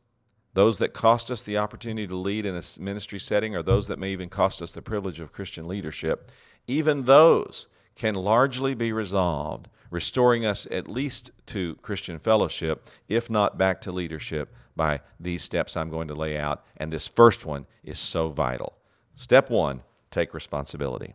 those 0.54 0.78
that 0.78 0.92
cost 0.92 1.30
us 1.30 1.40
the 1.40 1.56
opportunity 1.56 2.08
to 2.08 2.16
lead 2.16 2.44
in 2.44 2.56
a 2.56 2.62
ministry 2.80 3.20
setting, 3.20 3.54
or 3.54 3.62
those 3.62 3.86
that 3.86 3.98
may 3.98 4.10
even 4.10 4.28
cost 4.28 4.60
us 4.60 4.72
the 4.72 4.82
privilege 4.82 5.20
of 5.20 5.32
Christian 5.32 5.68
leadership, 5.68 6.32
even 6.66 7.04
those 7.04 7.68
can 7.94 8.16
largely 8.16 8.74
be 8.74 8.92
resolved, 8.92 9.68
restoring 9.88 10.44
us 10.44 10.66
at 10.72 10.88
least 10.88 11.30
to 11.46 11.76
Christian 11.76 12.18
fellowship, 12.18 12.88
if 13.08 13.30
not 13.30 13.56
back 13.56 13.80
to 13.82 13.92
leadership, 13.92 14.52
by 14.74 15.00
these 15.20 15.42
steps 15.42 15.76
I'm 15.76 15.90
going 15.90 16.08
to 16.08 16.14
lay 16.14 16.36
out. 16.36 16.64
And 16.76 16.92
this 16.92 17.06
first 17.06 17.46
one 17.46 17.66
is 17.84 17.98
so 18.00 18.28
vital. 18.28 18.74
Step 19.14 19.48
one 19.48 19.82
take 20.10 20.34
responsibility. 20.34 21.14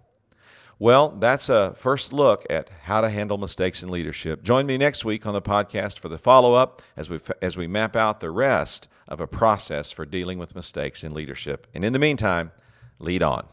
Well, 0.84 1.12
that's 1.17 1.48
a 1.48 1.74
first 1.78 2.12
look 2.12 2.46
at 2.50 2.69
how 2.84 3.00
to 3.00 3.10
handle 3.10 3.38
mistakes 3.38 3.82
in 3.82 3.88
leadership. 3.88 4.43
Join 4.43 4.65
me 4.65 4.78
next 4.78 5.06
week 5.06 5.26
on 5.26 5.34
the 5.34 5.41
podcast 5.41 5.98
for 5.98 6.10
the 6.10 6.17
follow 6.17 6.56
up 6.56 6.82
as 6.98 7.10
we, 7.10 7.22
as 7.41 7.56
we 7.56 7.67
map 7.67 7.96
out 7.96 8.19
the 8.19 8.30
rest 8.30 8.89
of 9.08 9.22
a 9.22 9.26
process 9.26 9.93
for 9.93 10.06
dealing 10.06 10.39
with 10.39 10.58
mistakes 10.58 11.02
in 11.02 11.13
leadership. 11.13 11.67
And 11.74 11.86
in 11.86 11.93
the 11.93 12.00
meantime, 12.00 12.52
lead 13.00 13.24
on. 13.24 13.41